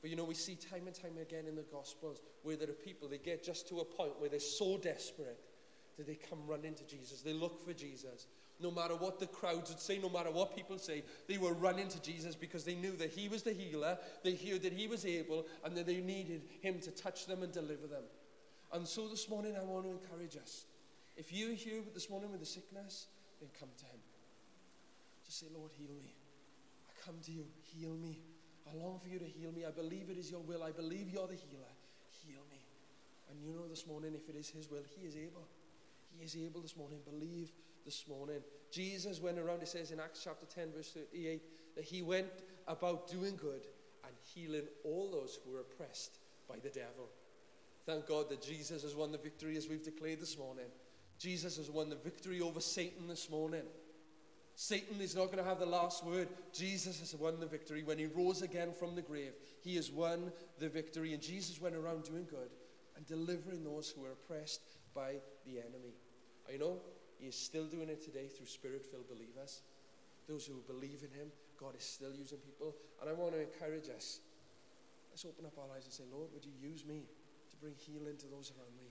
But 0.00 0.10
you 0.10 0.16
know, 0.16 0.24
we 0.24 0.34
see 0.34 0.54
time 0.54 0.86
and 0.86 0.94
time 0.94 1.18
again 1.20 1.46
in 1.48 1.56
the 1.56 1.66
Gospels 1.72 2.22
where 2.44 2.56
there 2.56 2.70
are 2.70 2.72
people, 2.72 3.08
they 3.08 3.18
get 3.18 3.42
just 3.42 3.68
to 3.68 3.80
a 3.80 3.84
point 3.84 4.12
where 4.20 4.30
they're 4.30 4.38
so 4.38 4.78
desperate 4.78 5.40
that 5.98 6.06
they 6.06 6.14
come 6.14 6.38
running 6.46 6.74
to 6.74 6.84
Jesus. 6.84 7.20
They 7.20 7.34
look 7.34 7.66
for 7.66 7.74
Jesus 7.74 8.28
no 8.62 8.70
matter 8.70 8.94
what 8.94 9.18
the 9.18 9.26
crowds 9.26 9.70
would 9.70 9.80
say, 9.80 9.98
no 9.98 10.08
matter 10.08 10.30
what 10.30 10.54
people 10.54 10.78
say, 10.78 11.02
they 11.28 11.38
were 11.38 11.54
running 11.54 11.88
to 11.88 12.02
Jesus 12.02 12.34
because 12.34 12.64
they 12.64 12.74
knew 12.74 12.92
that 12.96 13.10
he 13.10 13.28
was 13.28 13.42
the 13.42 13.52
healer, 13.52 13.98
they 14.22 14.34
heard 14.34 14.62
that 14.62 14.72
he 14.72 14.86
was 14.86 15.06
able, 15.06 15.46
and 15.64 15.76
that 15.76 15.86
they 15.86 16.00
needed 16.00 16.42
him 16.60 16.80
to 16.80 16.90
touch 16.90 17.26
them 17.26 17.42
and 17.42 17.52
deliver 17.52 17.86
them. 17.86 18.04
And 18.72 18.86
so 18.86 19.08
this 19.08 19.28
morning, 19.28 19.56
I 19.60 19.64
want 19.64 19.84
to 19.84 19.90
encourage 19.90 20.36
us. 20.36 20.66
If 21.16 21.32
you're 21.32 21.54
here 21.54 21.82
this 21.92 22.08
morning 22.08 22.30
with 22.30 22.42
a 22.42 22.46
sickness, 22.46 23.08
then 23.40 23.48
come 23.58 23.68
to 23.78 23.84
him. 23.84 24.00
Just 25.24 25.40
say, 25.40 25.46
Lord, 25.54 25.70
heal 25.76 25.94
me. 26.02 26.14
I 26.88 27.04
come 27.04 27.16
to 27.24 27.32
you, 27.32 27.46
heal 27.62 27.94
me. 27.94 28.20
I 28.70 28.76
long 28.76 29.00
for 29.02 29.08
you 29.08 29.18
to 29.18 29.24
heal 29.24 29.52
me. 29.52 29.64
I 29.64 29.70
believe 29.70 30.10
it 30.10 30.18
is 30.18 30.30
your 30.30 30.40
will. 30.40 30.62
I 30.62 30.70
believe 30.70 31.08
you're 31.08 31.26
the 31.26 31.34
healer. 31.34 31.72
Heal 32.24 32.42
me. 32.50 32.60
And 33.30 33.40
you 33.42 33.52
know 33.52 33.66
this 33.68 33.86
morning, 33.86 34.12
if 34.14 34.28
it 34.28 34.38
is 34.38 34.48
his 34.48 34.70
will, 34.70 34.82
he 34.96 35.06
is 35.06 35.16
able. 35.16 35.46
He 36.10 36.24
is 36.24 36.36
able 36.36 36.60
this 36.60 36.76
morning. 36.76 36.98
Believe 37.04 37.50
this 37.84 38.06
morning. 38.08 38.40
Jesus 38.70 39.20
went 39.20 39.38
around, 39.38 39.62
it 39.62 39.68
says 39.68 39.90
in 39.90 40.00
Acts 40.00 40.22
chapter 40.22 40.46
10, 40.46 40.72
verse 40.76 40.92
38, 40.92 41.42
that 41.76 41.84
he 41.84 42.02
went 42.02 42.28
about 42.68 43.08
doing 43.08 43.36
good 43.36 43.66
and 44.04 44.14
healing 44.34 44.66
all 44.84 45.10
those 45.10 45.38
who 45.44 45.52
were 45.52 45.60
oppressed 45.60 46.18
by 46.48 46.56
the 46.56 46.68
devil. 46.68 47.08
Thank 47.86 48.06
God 48.06 48.28
that 48.28 48.42
Jesus 48.42 48.82
has 48.82 48.94
won 48.94 49.12
the 49.12 49.18
victory 49.18 49.56
as 49.56 49.68
we've 49.68 49.84
declared 49.84 50.20
this 50.20 50.38
morning. 50.38 50.66
Jesus 51.18 51.56
has 51.56 51.70
won 51.70 51.90
the 51.90 51.96
victory 51.96 52.40
over 52.40 52.60
Satan 52.60 53.08
this 53.08 53.30
morning. 53.30 53.64
Satan 54.54 55.00
is 55.00 55.16
not 55.16 55.26
going 55.26 55.38
to 55.38 55.44
have 55.44 55.58
the 55.58 55.66
last 55.66 56.04
word. 56.04 56.28
Jesus 56.52 57.00
has 57.00 57.14
won 57.14 57.40
the 57.40 57.46
victory. 57.46 57.82
When 57.82 57.98
he 57.98 58.06
rose 58.06 58.42
again 58.42 58.72
from 58.72 58.94
the 58.94 59.02
grave, 59.02 59.32
he 59.62 59.76
has 59.76 59.90
won 59.90 60.32
the 60.58 60.68
victory. 60.68 61.14
And 61.14 61.22
Jesus 61.22 61.60
went 61.60 61.74
around 61.74 62.04
doing 62.04 62.26
good 62.28 62.50
and 62.96 63.06
delivering 63.06 63.64
those 63.64 63.88
who 63.90 64.02
were 64.02 64.12
oppressed 64.12 64.60
by 64.94 65.14
the 65.46 65.58
enemy. 65.58 65.94
You 66.50 66.58
know, 66.58 66.80
he 67.20 67.28
is 67.28 67.36
still 67.36 67.66
doing 67.66 67.88
it 67.88 68.02
today 68.02 68.26
through 68.26 68.46
spirit 68.46 68.84
filled 68.84 69.08
believers. 69.08 69.60
Those 70.26 70.46
who 70.46 70.64
believe 70.66 71.04
in 71.04 71.12
Him, 71.12 71.28
God 71.60 71.76
is 71.76 71.84
still 71.84 72.12
using 72.16 72.38
people. 72.38 72.74
And 73.00 73.10
I 73.10 73.12
want 73.12 73.34
to 73.34 73.40
encourage 73.40 73.92
us. 73.94 74.20
Let's 75.12 75.24
open 75.24 75.44
up 75.44 75.52
our 75.58 75.76
eyes 75.76 75.84
and 75.84 75.92
say, 75.92 76.04
Lord, 76.08 76.32
would 76.32 76.44
you 76.44 76.56
use 76.56 76.86
me 76.86 77.04
to 77.50 77.56
bring 77.60 77.74
healing 77.76 78.16
to 78.16 78.26
those 78.32 78.52
around 78.56 78.72
me? 78.78 78.88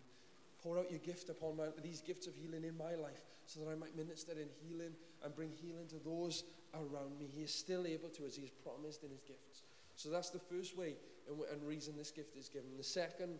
Pour 0.62 0.78
out 0.78 0.92
your 0.92 1.00
gift 1.00 1.30
upon 1.30 1.58
my, 1.58 1.72
these 1.82 2.02
gifts 2.02 2.28
of 2.28 2.36
healing 2.36 2.66
in 2.66 2.78
my 2.78 2.94
life 2.96 3.24
so 3.46 3.62
that 3.62 3.72
I 3.72 3.76
might 3.76 3.96
minister 3.96 4.34
in 4.34 4.52
healing 4.62 4.94
and 5.24 5.34
bring 5.34 5.50
healing 5.50 5.88
to 5.90 6.00
those 6.04 6.44
around 6.76 7.18
me. 7.18 7.26
He 7.34 7.42
is 7.42 7.52
still 7.52 7.88
able 7.88 8.10
to, 8.10 8.26
as 8.26 8.36
He 8.36 8.44
has 8.44 8.52
promised 8.52 9.04
in 9.04 9.10
His 9.10 9.24
gifts. 9.24 9.64
So 9.96 10.10
that's 10.10 10.30
the 10.30 10.40
first 10.40 10.78
way 10.78 10.96
and, 11.28 11.40
and 11.52 11.66
reason 11.66 11.96
this 11.98 12.12
gift 12.12 12.36
is 12.36 12.50
given. 12.50 12.70
The 12.78 12.84
second 12.84 13.40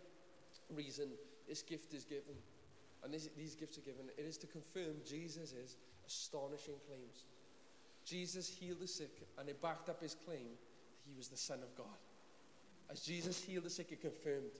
reason 0.74 1.10
this 1.46 1.62
gift 1.62 1.92
is 1.94 2.04
given 2.04 2.34
and 3.02 3.12
these, 3.12 3.54
gifts 3.54 3.78
are 3.78 3.82
given, 3.82 4.06
it 4.16 4.22
is 4.22 4.36
to 4.38 4.46
confirm 4.46 4.94
Jesus' 5.06 5.76
astonishing 6.06 6.74
claims. 6.86 7.24
Jesus 8.04 8.48
healed 8.48 8.80
the 8.80 8.88
sick, 8.88 9.22
and 9.38 9.48
it 9.48 9.60
backed 9.62 9.88
up 9.88 10.02
his 10.02 10.14
claim 10.14 10.48
that 10.48 11.06
he 11.06 11.14
was 11.16 11.28
the 11.28 11.36
Son 11.36 11.58
of 11.62 11.74
God. 11.76 11.98
As 12.90 13.00
Jesus 13.00 13.40
healed 13.40 13.64
the 13.64 13.70
sick, 13.70 13.92
it 13.92 14.00
confirmed 14.00 14.50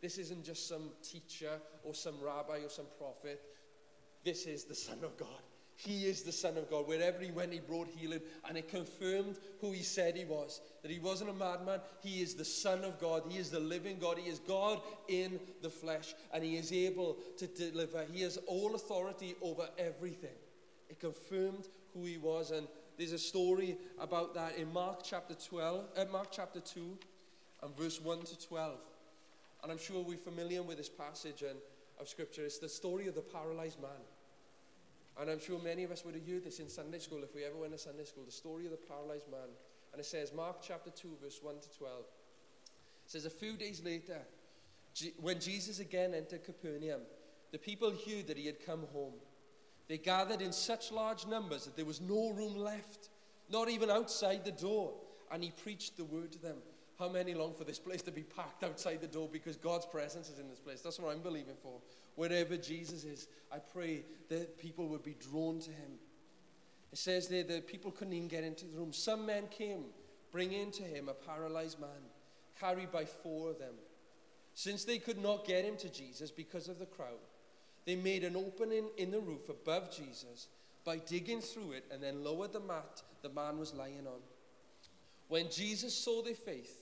this 0.00 0.18
isn't 0.18 0.44
just 0.44 0.68
some 0.68 0.90
teacher 1.02 1.60
or 1.84 1.94
some 1.94 2.14
rabbi 2.20 2.58
or 2.58 2.68
some 2.68 2.86
prophet. 2.98 3.40
This 4.24 4.46
is 4.46 4.64
the 4.64 4.74
Son 4.74 4.98
of 5.02 5.16
God. 5.16 5.42
He 5.84 6.06
is 6.06 6.22
the 6.22 6.30
Son 6.30 6.56
of 6.56 6.70
God. 6.70 6.86
Wherever 6.86 7.18
he 7.18 7.32
went, 7.32 7.52
he 7.52 7.58
brought 7.58 7.88
healing, 7.88 8.20
and 8.48 8.56
it 8.56 8.68
confirmed 8.68 9.36
who 9.60 9.72
he 9.72 9.82
said 9.82 10.14
he 10.14 10.24
was. 10.24 10.60
That 10.82 10.92
he 10.92 11.00
wasn't 11.00 11.30
a 11.30 11.32
madman. 11.32 11.80
He 12.00 12.22
is 12.22 12.34
the 12.34 12.44
Son 12.44 12.84
of 12.84 13.00
God. 13.00 13.24
He 13.28 13.38
is 13.38 13.50
the 13.50 13.58
living 13.58 13.98
God. 13.98 14.16
He 14.18 14.30
is 14.30 14.38
God 14.38 14.80
in 15.08 15.40
the 15.60 15.68
flesh, 15.68 16.14
and 16.32 16.44
he 16.44 16.56
is 16.56 16.72
able 16.72 17.16
to 17.36 17.48
deliver. 17.48 18.04
He 18.12 18.22
has 18.22 18.36
all 18.46 18.76
authority 18.76 19.34
over 19.42 19.68
everything. 19.76 20.36
It 20.88 21.00
confirmed 21.00 21.66
who 21.94 22.04
he 22.04 22.16
was, 22.16 22.52
and 22.52 22.68
there's 22.96 23.12
a 23.12 23.18
story 23.18 23.76
about 23.98 24.34
that 24.34 24.56
in 24.56 24.72
Mark 24.72 25.00
chapter 25.02 25.34
12, 25.34 25.84
uh, 25.96 26.04
Mark 26.12 26.28
chapter 26.30 26.60
2, 26.60 26.96
and 27.64 27.76
verse 27.76 28.00
1 28.00 28.20
to 28.20 28.46
12. 28.46 28.78
And 29.64 29.72
I'm 29.72 29.78
sure 29.78 30.04
we're 30.04 30.16
familiar 30.16 30.62
with 30.62 30.76
this 30.76 30.88
passage 30.88 31.42
and, 31.42 31.58
of 31.98 32.08
Scripture. 32.08 32.44
It's 32.44 32.58
the 32.58 32.68
story 32.68 33.08
of 33.08 33.16
the 33.16 33.20
paralyzed 33.20 33.80
man. 33.80 33.90
And 35.20 35.30
I'm 35.30 35.40
sure 35.40 35.58
many 35.58 35.84
of 35.84 35.90
us 35.90 36.04
would 36.04 36.14
have 36.14 36.26
heard 36.26 36.44
this 36.44 36.58
in 36.58 36.68
Sunday 36.68 36.98
school 36.98 37.22
if 37.22 37.34
we 37.34 37.44
ever 37.44 37.56
went 37.56 37.72
to 37.72 37.78
Sunday 37.78 38.04
school, 38.04 38.24
the 38.24 38.32
story 38.32 38.64
of 38.64 38.70
the 38.70 38.78
paralyzed 38.78 39.30
man. 39.30 39.48
And 39.92 40.00
it 40.00 40.06
says, 40.06 40.32
Mark 40.32 40.56
chapter 40.62 40.90
2, 40.90 41.18
verse 41.22 41.40
1 41.42 41.54
to 41.60 41.78
12. 41.78 41.98
It 42.00 43.10
says, 43.10 43.26
A 43.26 43.30
few 43.30 43.56
days 43.56 43.82
later, 43.84 44.18
when 45.20 45.38
Jesus 45.38 45.80
again 45.80 46.14
entered 46.14 46.44
Capernaum, 46.44 47.02
the 47.50 47.58
people 47.58 47.90
heard 47.90 48.26
that 48.28 48.38
he 48.38 48.46
had 48.46 48.64
come 48.64 48.84
home. 48.92 49.12
They 49.88 49.98
gathered 49.98 50.40
in 50.40 50.52
such 50.52 50.90
large 50.90 51.26
numbers 51.26 51.66
that 51.66 51.76
there 51.76 51.84
was 51.84 52.00
no 52.00 52.30
room 52.30 52.56
left, 52.56 53.10
not 53.50 53.68
even 53.68 53.90
outside 53.90 54.44
the 54.44 54.52
door. 54.52 54.94
And 55.30 55.42
he 55.44 55.50
preached 55.50 55.96
the 55.96 56.04
word 56.04 56.32
to 56.32 56.38
them. 56.38 56.56
How 57.02 57.08
many 57.08 57.34
long 57.34 57.52
for 57.52 57.64
this 57.64 57.80
place 57.80 58.00
to 58.02 58.12
be 58.12 58.22
packed 58.22 58.62
outside 58.62 59.00
the 59.00 59.08
door 59.08 59.28
because 59.32 59.56
God's 59.56 59.86
presence 59.86 60.30
is 60.30 60.38
in 60.38 60.48
this 60.48 60.60
place? 60.60 60.82
That's 60.82 61.00
what 61.00 61.12
I'm 61.12 61.20
believing 61.20 61.56
for. 61.60 61.80
Wherever 62.14 62.56
Jesus 62.56 63.02
is, 63.02 63.26
I 63.52 63.58
pray 63.58 64.04
that 64.28 64.56
people 64.56 64.86
would 64.86 65.02
be 65.02 65.16
drawn 65.18 65.58
to 65.58 65.70
him. 65.70 65.98
It 66.92 66.98
says 66.98 67.26
there 67.26 67.42
that 67.42 67.66
people 67.66 67.90
couldn't 67.90 68.12
even 68.12 68.28
get 68.28 68.44
into 68.44 68.66
the 68.66 68.78
room. 68.78 68.92
Some 68.92 69.26
men 69.26 69.48
came, 69.50 69.86
bringing 70.30 70.70
to 70.70 70.84
him 70.84 71.08
a 71.08 71.12
paralyzed 71.12 71.80
man, 71.80 71.90
carried 72.60 72.92
by 72.92 73.04
four 73.04 73.50
of 73.50 73.58
them. 73.58 73.74
Since 74.54 74.84
they 74.84 74.98
could 74.98 75.20
not 75.20 75.44
get 75.44 75.64
him 75.64 75.76
to 75.78 75.88
Jesus 75.88 76.30
because 76.30 76.68
of 76.68 76.78
the 76.78 76.86
crowd, 76.86 77.18
they 77.84 77.96
made 77.96 78.22
an 78.22 78.36
opening 78.36 78.90
in 78.96 79.10
the 79.10 79.18
roof 79.18 79.48
above 79.48 79.90
Jesus 79.90 80.46
by 80.84 80.98
digging 80.98 81.40
through 81.40 81.72
it 81.72 81.84
and 81.90 82.00
then 82.00 82.22
lowered 82.22 82.52
the 82.52 82.60
mat 82.60 83.02
the 83.22 83.28
man 83.28 83.58
was 83.58 83.74
lying 83.74 84.06
on. 84.06 84.20
When 85.26 85.50
Jesus 85.50 85.94
saw 85.94 86.22
their 86.22 86.36
faith, 86.36 86.81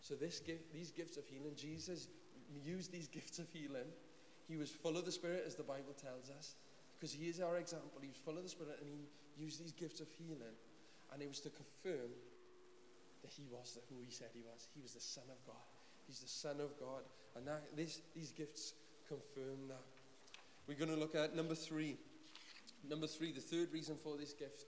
So, 0.00 0.14
this 0.14 0.40
gift, 0.40 0.72
these 0.72 0.90
gifts 0.90 1.16
of 1.16 1.26
healing, 1.26 1.54
Jesus 1.56 2.08
used 2.64 2.92
these 2.92 3.08
gifts 3.08 3.38
of 3.38 3.46
healing. 3.52 3.86
He 4.48 4.56
was 4.56 4.70
full 4.70 4.96
of 4.96 5.04
the 5.04 5.12
Spirit, 5.12 5.44
as 5.46 5.54
the 5.54 5.62
Bible 5.62 5.94
tells 5.94 6.30
us, 6.30 6.54
because 6.98 7.12
he 7.12 7.28
is 7.28 7.40
our 7.40 7.58
example. 7.58 8.00
He 8.00 8.08
was 8.08 8.16
full 8.16 8.36
of 8.36 8.42
the 8.42 8.48
Spirit, 8.48 8.78
and 8.80 8.88
he 8.88 9.42
used 9.42 9.62
these 9.62 9.72
gifts 9.72 10.00
of 10.00 10.08
healing, 10.18 10.56
and 11.12 11.22
it 11.22 11.28
was 11.28 11.40
to 11.40 11.50
confirm 11.50 12.10
that 13.22 13.30
he 13.30 13.44
was 13.50 13.78
who 13.88 13.96
he 14.04 14.10
said 14.10 14.28
he 14.32 14.42
was. 14.42 14.68
He 14.74 14.80
was 14.82 14.94
the 14.94 15.00
Son 15.00 15.24
of 15.30 15.44
God. 15.46 15.62
He's 16.06 16.20
the 16.20 16.28
Son 16.28 16.60
of 16.60 16.78
God. 16.80 17.02
And 17.36 17.46
that, 17.46 17.76
this, 17.76 18.00
these 18.14 18.32
gifts 18.32 18.74
confirm 19.08 19.68
that. 19.68 19.84
We're 20.66 20.78
going 20.78 20.90
to 20.90 20.96
look 20.96 21.14
at 21.14 21.36
number 21.36 21.54
three. 21.54 21.96
Number 22.88 23.06
three, 23.06 23.32
the 23.32 23.40
third 23.40 23.72
reason 23.72 23.96
for 23.96 24.16
this 24.16 24.32
gift 24.32 24.64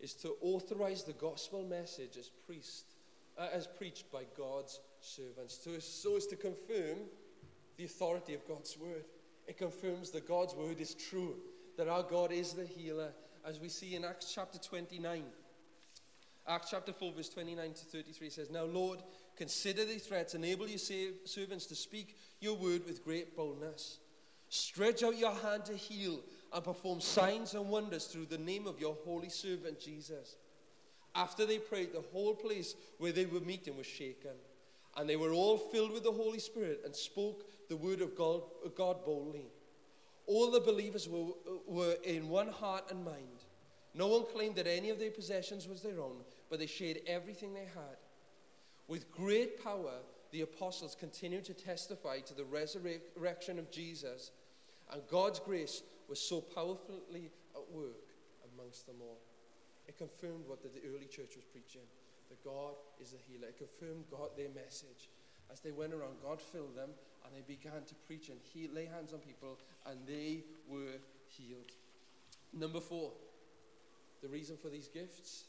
is 0.00 0.14
to 0.14 0.36
authorize 0.40 1.02
the 1.02 1.12
gospel 1.14 1.64
message 1.64 2.16
as 2.18 2.30
priest, 2.46 2.95
Uh, 3.38 3.48
as 3.52 3.66
preached 3.66 4.10
by 4.10 4.22
God's 4.36 4.80
servants. 5.00 5.58
So, 5.62 5.78
so 5.78 6.16
as 6.16 6.26
to 6.28 6.36
confirm 6.36 6.96
the 7.76 7.84
authority 7.84 8.34
of 8.34 8.46
God's 8.48 8.78
word. 8.78 9.04
It 9.46 9.58
confirms 9.58 10.10
that 10.10 10.26
God's 10.26 10.54
word 10.54 10.80
is 10.80 10.94
true, 10.94 11.36
that 11.76 11.88
our 11.88 12.02
God 12.02 12.32
is 12.32 12.54
the 12.54 12.64
healer, 12.64 13.12
as 13.44 13.60
we 13.60 13.68
see 13.68 13.94
in 13.94 14.04
Acts 14.04 14.32
chapter 14.34 14.58
29. 14.58 15.22
Acts 16.48 16.70
chapter 16.70 16.92
4, 16.92 17.12
verse 17.12 17.28
29 17.28 17.74
to 17.74 17.84
33 17.84 18.30
says, 18.30 18.50
Now, 18.50 18.64
Lord, 18.64 19.02
consider 19.36 19.84
these 19.84 20.06
threats, 20.06 20.34
enable 20.34 20.68
your 20.68 20.78
servants 20.78 21.66
to 21.66 21.74
speak 21.74 22.16
your 22.40 22.54
word 22.54 22.86
with 22.86 23.04
great 23.04 23.36
boldness. 23.36 23.98
Stretch 24.48 25.02
out 25.02 25.18
your 25.18 25.34
hand 25.34 25.64
to 25.66 25.74
heal 25.74 26.20
and 26.52 26.64
perform 26.64 27.00
signs 27.00 27.54
and 27.54 27.68
wonders 27.68 28.06
through 28.06 28.26
the 28.26 28.38
name 28.38 28.66
of 28.66 28.80
your 28.80 28.96
holy 29.04 29.28
servant 29.28 29.80
Jesus. 29.80 30.36
After 31.16 31.46
they 31.46 31.58
prayed, 31.58 31.92
the 31.92 32.04
whole 32.12 32.34
place 32.34 32.74
where 32.98 33.12
they 33.12 33.24
were 33.24 33.40
meeting 33.40 33.76
was 33.76 33.86
shaken, 33.86 34.32
and 34.96 35.08
they 35.08 35.16
were 35.16 35.32
all 35.32 35.56
filled 35.56 35.92
with 35.92 36.04
the 36.04 36.12
Holy 36.12 36.38
Spirit 36.38 36.82
and 36.84 36.94
spoke 36.94 37.48
the 37.68 37.76
word 37.76 38.02
of 38.02 38.14
God, 38.14 38.42
God 38.76 39.04
boldly. 39.04 39.46
All 40.26 40.50
the 40.50 40.60
believers 40.60 41.08
were, 41.08 41.32
were 41.66 41.96
in 42.04 42.28
one 42.28 42.48
heart 42.48 42.90
and 42.90 43.04
mind. 43.04 43.44
No 43.94 44.08
one 44.08 44.24
claimed 44.26 44.56
that 44.56 44.66
any 44.66 44.90
of 44.90 44.98
their 44.98 45.10
possessions 45.10 45.66
was 45.66 45.80
their 45.80 46.00
own, 46.00 46.18
but 46.50 46.58
they 46.58 46.66
shared 46.66 47.00
everything 47.06 47.54
they 47.54 47.60
had. 47.60 47.96
With 48.88 49.10
great 49.10 49.62
power, 49.64 49.94
the 50.32 50.42
apostles 50.42 50.94
continued 50.94 51.44
to 51.46 51.54
testify 51.54 52.20
to 52.20 52.34
the 52.34 52.44
resurrection 52.44 53.58
of 53.58 53.70
Jesus, 53.70 54.32
and 54.92 55.00
God's 55.10 55.38
grace 55.38 55.82
was 56.08 56.20
so 56.20 56.42
powerfully 56.42 57.30
at 57.54 57.72
work 57.72 58.12
amongst 58.52 58.86
them 58.86 58.96
all. 59.00 59.20
It 59.88 59.98
confirmed 59.98 60.44
what 60.46 60.62
the 60.62 60.70
early 60.88 61.06
church 61.06 61.36
was 61.36 61.44
preaching 61.44 61.86
that 62.28 62.42
God 62.42 62.74
is 63.00 63.12
the 63.12 63.18
healer. 63.18 63.48
It 63.48 63.58
confirmed 63.58 64.04
God, 64.10 64.30
their 64.36 64.50
message. 64.50 65.10
As 65.50 65.60
they 65.60 65.70
went 65.70 65.94
around, 65.94 66.16
God 66.22 66.40
filled 66.40 66.74
them 66.74 66.90
and 67.24 67.34
they 67.34 67.42
began 67.46 67.84
to 67.86 67.94
preach 68.06 68.28
and 68.28 68.38
heal, 68.52 68.70
lay 68.72 68.86
hands 68.86 69.12
on 69.12 69.18
people, 69.20 69.58
and 69.86 69.98
they 70.06 70.44
were 70.68 70.98
healed. 71.26 71.72
Number 72.52 72.80
four, 72.80 73.12
the 74.22 74.28
reason 74.28 74.56
for 74.56 74.68
these 74.68 74.88
gifts 74.88 75.44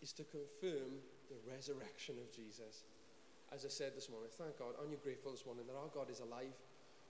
is 0.00 0.12
to 0.12 0.24
confirm 0.24 1.00
the 1.28 1.36
resurrection 1.50 2.16
of 2.20 2.32
Jesus. 2.34 2.84
As 3.52 3.64
I 3.64 3.68
said 3.68 3.92
this 3.96 4.10
morning, 4.10 4.28
thank 4.36 4.58
God, 4.58 4.76
aren't 4.78 4.90
you 4.90 4.98
grateful 5.02 5.32
this 5.32 5.46
morning 5.46 5.64
that 5.66 5.76
our 5.76 5.88
God 5.92 6.10
is 6.10 6.20
alive? 6.20 6.56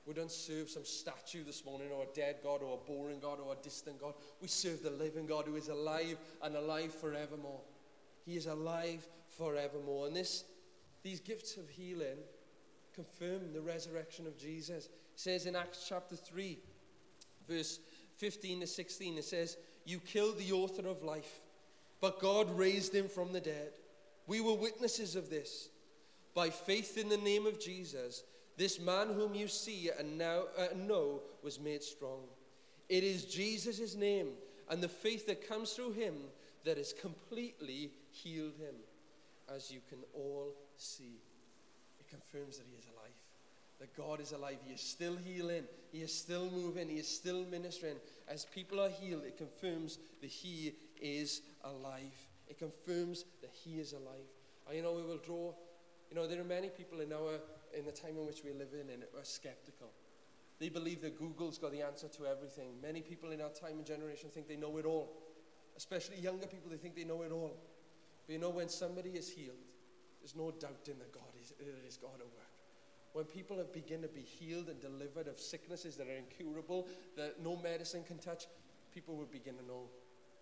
We 0.09 0.15
don't 0.15 0.33
serve 0.33 0.71
some 0.71 0.87
statue 0.87 1.45
this 1.45 1.67
morning 1.67 1.89
or 1.95 2.05
a 2.05 2.15
dead 2.15 2.37
God 2.43 2.63
or 2.63 2.79
a 2.79 2.91
boring 2.91 3.21
God 3.21 3.41
or 3.45 3.53
a 3.53 3.63
distant 3.63 4.01
God. 4.01 4.15
We 4.41 4.49
serve 4.49 4.83
the 4.83 4.89
living 4.89 5.27
God 5.27 5.45
who 5.47 5.57
is 5.57 5.69
alive 5.69 6.17
and 6.43 6.57
alive 6.57 6.95
forevermore. 6.95 7.61
He 8.25 8.35
is 8.35 8.47
alive 8.47 9.07
forevermore. 9.37 10.07
And 10.07 10.17
this, 10.17 10.45
these 11.03 11.21
gifts 11.21 11.59
of 11.59 11.69
healing 11.69 12.17
confirm 12.95 13.53
the 13.53 13.61
resurrection 13.61 14.27
of 14.27 14.39
Jesus. 14.39 14.87
It 14.87 14.93
says 15.15 15.45
in 15.45 15.55
Acts 15.55 15.85
chapter 15.87 16.17
3, 16.17 16.59
verse 17.47 17.79
15 18.17 18.61
to 18.61 18.67
16, 18.67 19.19
it 19.19 19.25
says, 19.25 19.59
You 19.85 19.99
killed 19.99 20.39
the 20.39 20.53
author 20.53 20.89
of 20.89 21.03
life, 21.03 21.41
but 22.01 22.19
God 22.19 22.57
raised 22.57 22.95
him 22.95 23.09
from 23.09 23.35
the 23.35 23.41
dead. 23.41 23.73
We 24.27 24.41
were 24.41 24.55
witnesses 24.55 25.17
of 25.17 25.29
this. 25.29 25.69
By 26.35 26.49
faith 26.49 26.97
in 26.97 27.11
the 27.11 27.19
name 27.19 27.47
of 27.47 27.61
Jesus, 27.61 28.23
this 28.59 28.79
man 28.79 29.09
whom 29.15 29.35
you 29.35 29.49
see 29.49 29.91
and 29.99 30.19
now 30.19 30.43
uh, 30.59 30.67
know 30.77 31.23
was 31.43 31.59
made 31.59 31.83
strong. 31.83 32.21
It 32.89 33.05
is 33.05 33.25
Jesus' 33.25 33.95
name 33.95 34.29
and 34.69 34.83
the 34.83 34.89
faith 34.89 35.27
that 35.27 35.49
comes 35.49 35.73
through 35.73 35.93
him 35.93 36.15
that 36.65 36.77
has 36.77 36.93
completely 36.93 37.91
healed 38.11 38.57
him, 38.59 38.75
as 39.55 39.71
you 39.71 39.81
can 39.89 39.99
all 40.13 40.53
see 40.77 41.21
It 42.01 42.09
confirms 42.09 42.59
that 42.59 42.67
he 42.71 42.77
is 42.77 42.87
alive. 42.95 43.15
That 43.81 43.97
God 43.97 44.21
is 44.21 44.33
alive. 44.33 44.59
He 44.67 44.75
is 44.75 44.81
still 44.81 45.17
healing. 45.17 45.65
He 45.93 46.01
is 46.01 46.13
still 46.13 46.51
moving. 46.51 46.89
He 46.89 46.97
is 46.97 47.09
still 47.09 47.45
ministering. 47.51 47.95
As 48.27 48.45
people 48.45 48.81
are 48.81 48.89
healed, 48.89 49.23
it 49.25 49.39
confirms 49.39 49.99
that 50.21 50.31
he 50.31 50.75
is 51.01 51.43
alive. 51.65 52.13
It 52.49 52.59
confirms 52.59 53.25
that 53.41 53.51
he 53.53 53.79
is 53.79 53.93
alive. 53.93 54.29
And 54.67 54.77
you 54.77 54.83
know, 54.83 54.93
we 54.93 55.03
will 55.03 55.19
draw, 55.19 55.53
you 56.11 56.17
know, 56.17 56.27
there 56.27 56.41
are 56.41 56.45
many 56.45 56.69
people 56.69 57.01
in 57.01 57.13
our, 57.13 57.41
in 57.77 57.85
the 57.85 57.93
time 57.93 58.17
in 58.17 58.27
which 58.27 58.43
we 58.45 58.53
live 58.53 58.75
in, 58.75 58.91
and 58.91 59.03
are 59.03 59.25
skeptical. 59.25 59.91
They 60.59 60.69
believe 60.69 61.03
that 61.03 61.19
Google's 61.19 61.59
got 61.59 61.73
the 61.73 61.83
answer 61.83 62.09
to 62.09 62.27
everything. 62.27 62.81
Many 62.83 63.01
people 63.01 63.31
in 63.31 63.41
our 63.41 63.51
time 63.51 63.79
and 63.79 63.87
generation 63.87 64.29
think 64.31 64.49
they 64.49 64.57
know 64.57 64.77
it 64.79 64.85
all. 64.85 65.13
Especially 65.77 66.19
younger 66.19 66.47
people, 66.47 66.71
they 66.71 66.77
think 66.77 66.97
they 66.97 67.05
know 67.05 67.23
it 67.23 67.31
all. 67.31 67.57
But 68.27 68.33
you 68.33 68.39
know, 68.41 68.51
when 68.51 68.69
somebody 68.69 69.11
is 69.11 69.29
healed, 69.29 69.57
there's 70.21 70.35
no 70.35 70.51
doubt 70.51 70.89
in 70.89 70.99
that 70.99 71.13
God 71.13 71.31
is, 71.41 71.53
it 71.61 71.85
is 71.87 71.97
God 71.97 72.15
at 72.19 72.27
work. 72.27 72.49
When 73.13 73.25
people 73.25 73.57
have 73.59 73.73
begin 73.73 74.03
to 74.03 74.09
be 74.09 74.21
healed 74.21 74.69
and 74.69 74.81
delivered 74.81 75.29
of 75.29 75.39
sicknesses 75.39 75.97
that 75.97 76.09
are 76.09 76.17
incurable, 76.17 76.89
that 77.17 77.43
no 77.43 77.57
medicine 77.57 78.03
can 78.07 78.19
touch, 78.19 78.47
people 78.93 79.17
will 79.17 79.27
begin 79.27 79.55
to 79.57 79.65
know, 79.65 79.89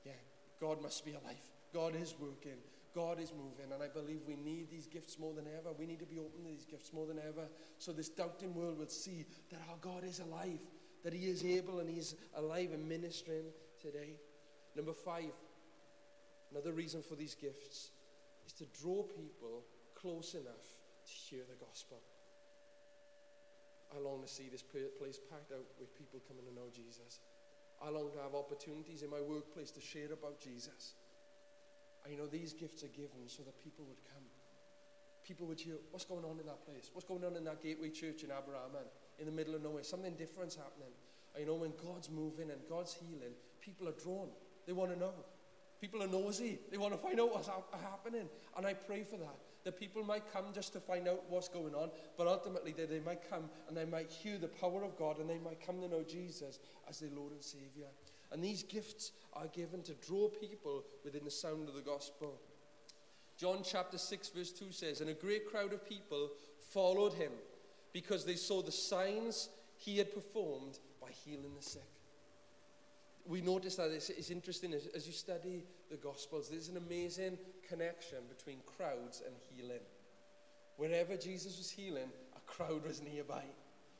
yeah, 0.04 0.12
God 0.60 0.82
must 0.82 1.04
be 1.04 1.12
alive. 1.12 1.36
God 1.72 1.94
is 1.94 2.14
working. 2.18 2.58
God 2.96 3.20
is 3.20 3.30
moving. 3.32 3.72
And 3.74 3.82
I 3.82 3.88
believe 3.88 4.20
we 4.26 4.36
need 4.36 4.70
these 4.70 4.86
gifts 4.86 5.18
more 5.18 5.34
than 5.34 5.44
ever. 5.58 5.72
We 5.78 5.84
need 5.86 6.00
to 6.00 6.06
be 6.06 6.18
open 6.18 6.44
to 6.44 6.48
these 6.48 6.64
gifts 6.64 6.94
more 6.94 7.06
than 7.06 7.18
ever. 7.18 7.46
So 7.78 7.92
this 7.92 8.08
doubting 8.08 8.54
world 8.54 8.78
will 8.78 8.88
see 8.88 9.26
that 9.50 9.60
our 9.68 9.76
God 9.82 10.02
is 10.02 10.20
alive, 10.20 10.60
that 11.04 11.12
He 11.12 11.26
is 11.26 11.44
able 11.44 11.80
and 11.80 11.90
He's 11.90 12.14
alive 12.34 12.70
and 12.72 12.88
ministering 12.88 13.44
today. 13.80 14.16
Number 14.74 14.94
five, 14.94 15.36
another 16.50 16.72
reason 16.72 17.02
for 17.02 17.16
these 17.16 17.34
gifts 17.34 17.90
is 18.46 18.52
to 18.54 18.64
draw 18.80 19.02
people 19.02 19.64
close 19.94 20.34
enough 20.34 20.66
to 21.04 21.12
hear 21.12 21.44
the 21.48 21.64
gospel. 21.66 21.98
I 23.94 24.00
long 24.00 24.22
to 24.22 24.28
see 24.28 24.48
this 24.50 24.62
place 24.62 25.20
packed 25.30 25.52
out 25.52 25.66
with 25.78 25.96
people 25.96 26.20
coming 26.26 26.44
to 26.46 26.54
know 26.54 26.68
Jesus. 26.74 27.20
I 27.80 27.90
long 27.90 28.10
to 28.12 28.18
have 28.22 28.34
opportunities 28.34 29.02
in 29.02 29.10
my 29.10 29.20
workplace 29.20 29.70
to 29.72 29.80
share 29.82 30.12
about 30.12 30.40
Jesus. 30.40 30.94
I 32.10 32.14
know 32.14 32.26
these 32.26 32.52
gifts 32.52 32.84
are 32.84 32.88
given 32.88 33.26
so 33.26 33.42
that 33.42 33.62
people 33.62 33.84
would 33.88 34.02
come. 34.14 34.22
People 35.26 35.46
would 35.48 35.60
hear, 35.60 35.74
what's 35.90 36.04
going 36.04 36.24
on 36.24 36.38
in 36.38 36.46
that 36.46 36.64
place? 36.64 36.90
What's 36.92 37.06
going 37.06 37.24
on 37.24 37.34
in 37.34 37.44
that 37.44 37.62
gateway 37.62 37.90
church 37.90 38.22
in 38.22 38.30
Aberaman, 38.30 38.86
in 39.18 39.26
the 39.26 39.32
middle 39.32 39.56
of 39.56 39.62
nowhere? 39.62 39.82
Something 39.82 40.14
different's 40.14 40.54
happening. 40.54 40.92
I 41.36 41.44
know 41.44 41.54
when 41.54 41.72
God's 41.84 42.08
moving 42.10 42.50
and 42.50 42.60
God's 42.68 42.94
healing, 42.94 43.34
people 43.60 43.88
are 43.88 43.98
drawn. 44.02 44.28
They 44.66 44.72
want 44.72 44.92
to 44.92 44.98
know. 44.98 45.12
People 45.80 46.02
are 46.02 46.06
nosy. 46.06 46.60
They 46.70 46.78
want 46.78 46.92
to 46.94 46.98
find 46.98 47.20
out 47.20 47.34
what's 47.34 47.48
happening. 47.48 48.28
And 48.56 48.66
I 48.66 48.72
pray 48.74 49.02
for 49.02 49.16
that. 49.16 49.36
that 49.66 49.76
people 49.76 50.04
might 50.04 50.32
come 50.32 50.44
just 50.54 50.72
to 50.72 50.78
find 50.78 51.08
out 51.08 51.24
what's 51.28 51.48
going 51.48 51.74
on, 51.74 51.90
but 52.16 52.28
ultimately 52.28 52.70
that 52.70 52.88
they 52.88 53.00
might 53.00 53.28
come 53.28 53.50
and 53.66 53.76
they 53.76 53.84
might 53.84 54.08
hear 54.08 54.38
the 54.38 54.46
power 54.46 54.84
of 54.84 54.96
God 54.96 55.18
and 55.18 55.28
they 55.28 55.40
might 55.44 55.60
come 55.60 55.80
to 55.80 55.88
know 55.88 56.04
Jesus 56.08 56.60
as 56.88 57.00
their 57.00 57.10
Lord 57.10 57.32
and 57.32 57.42
Savior. 57.42 57.90
And 58.32 58.42
these 58.42 58.62
gifts 58.62 59.12
are 59.32 59.46
given 59.48 59.82
to 59.82 59.94
draw 59.94 60.28
people 60.28 60.84
within 61.04 61.24
the 61.24 61.30
sound 61.30 61.68
of 61.68 61.74
the 61.74 61.80
gospel. 61.80 62.40
John 63.36 63.60
chapter 63.62 63.98
6, 63.98 64.30
verse 64.30 64.50
2 64.52 64.72
says, 64.72 65.00
And 65.00 65.10
a 65.10 65.14
great 65.14 65.50
crowd 65.50 65.72
of 65.72 65.86
people 65.86 66.30
followed 66.70 67.12
him 67.12 67.32
because 67.92 68.24
they 68.24 68.34
saw 68.34 68.62
the 68.62 68.72
signs 68.72 69.48
he 69.76 69.98
had 69.98 70.14
performed 70.14 70.78
by 71.00 71.08
healing 71.24 71.54
the 71.54 71.62
sick. 71.62 71.82
We 73.26 73.40
notice 73.40 73.76
that 73.76 73.90
it's, 73.90 74.08
it's 74.10 74.30
interesting 74.30 74.72
as, 74.72 74.86
as 74.94 75.06
you 75.06 75.12
study 75.12 75.64
the 75.90 75.96
Gospels, 75.96 76.48
there's 76.48 76.68
an 76.68 76.76
amazing 76.76 77.38
connection 77.68 78.18
between 78.28 78.58
crowds 78.76 79.22
and 79.24 79.34
healing. 79.50 79.82
Wherever 80.76 81.16
Jesus 81.16 81.58
was 81.58 81.70
healing, 81.70 82.08
a 82.36 82.40
crowd 82.40 82.84
was 82.86 83.02
nearby. 83.02 83.42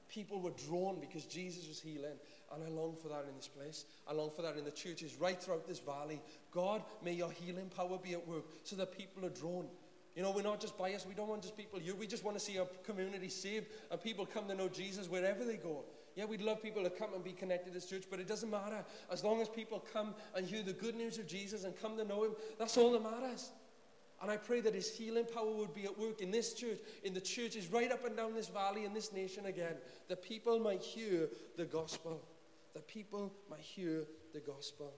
People 0.09 0.41
were 0.41 0.53
drawn 0.67 1.01
because 1.01 1.25
Jesus 1.25 1.69
was 1.69 1.81
healing. 1.81 2.17
And 2.55 2.63
I 2.63 2.69
long 2.69 2.97
for 3.01 3.09
that 3.09 3.27
in 3.29 3.37
this 3.37 3.49
place. 3.49 3.85
I 4.09 4.13
long 4.13 4.31
for 4.31 4.43
that 4.43 4.57
in 4.57 4.65
the 4.65 4.71
churches 4.71 5.17
right 5.19 5.41
throughout 5.41 5.67
this 5.67 5.81
valley. 5.81 6.21
God, 6.53 6.83
may 7.05 7.13
your 7.13 7.31
healing 7.31 7.71
power 7.77 7.99
be 8.03 8.13
at 8.13 8.27
work 8.27 8.45
so 8.63 8.77
that 8.77 8.97
people 8.97 9.25
are 9.25 9.31
drawn. 9.31 9.67
You 10.15 10.23
know, 10.23 10.31
we're 10.31 10.43
not 10.43 10.61
just 10.61 10.79
biased. 10.79 11.07
We 11.07 11.15
don't 11.15 11.29
want 11.29 11.43
just 11.43 11.57
people 11.57 11.79
here. 11.79 11.95
We 11.95 12.07
just 12.07 12.25
want 12.25 12.39
to 12.39 12.43
see 12.43 12.59
our 12.59 12.67
community 12.85 13.29
saved 13.29 13.67
and 13.91 14.01
people 14.01 14.25
come 14.25 14.49
to 14.49 14.55
know 14.55 14.69
Jesus 14.69 15.09
wherever 15.11 15.45
they 15.45 15.57
go. 15.57 15.85
Yeah, 16.17 16.25
we'd 16.25 16.41
love 16.41 16.63
people 16.63 16.83
to 16.83 16.89
come 16.89 17.13
and 17.13 17.23
be 17.23 17.33
connected 17.33 17.67
to 17.67 17.75
this 17.75 17.91
church, 17.91 18.05
but 18.11 18.19
it 18.19 18.27
doesn't 18.27 18.51
matter. 18.51 18.83
As 19.13 19.23
long 19.23 19.43
as 19.43 19.51
people 19.51 19.85
come 19.93 20.15
and 20.35 20.47
hear 20.47 20.63
the 20.63 20.73
good 20.73 20.97
news 20.97 21.19
of 21.19 21.27
Jesus 21.27 21.65
and 21.65 21.79
come 21.79 21.99
to 21.99 22.05
know 22.05 22.25
Him, 22.25 22.33
that's 22.59 22.79
all 22.79 22.93
that 22.93 23.03
matters. 23.03 23.51
And 24.23 24.31
I 24.31 24.39
pray 24.39 24.63
that 24.63 24.75
His 24.75 24.89
healing 24.89 25.27
power 25.27 25.53
would 25.53 25.75
be 25.75 25.85
at 25.85 25.99
work 25.99 26.23
in 26.23 26.31
this 26.31 26.55
church, 26.55 26.79
in 27.05 27.13
the 27.13 27.21
churches 27.21 27.71
right 27.71 27.93
up 27.93 28.07
and 28.07 28.17
down 28.17 28.35
this 28.35 28.49
valley, 28.49 28.87
in 28.87 28.95
this 28.95 29.13
nation 29.13 29.45
again, 29.45 29.75
that 30.09 30.23
people 30.23 30.59
might 30.59 30.81
hear 30.81 31.29
the 31.59 31.67
gospel. 31.67 32.23
That 32.77 32.87
people 32.89 33.33
might 33.49 33.61
hear 33.61 34.05
the 34.35 34.41
gospel. 34.41 34.93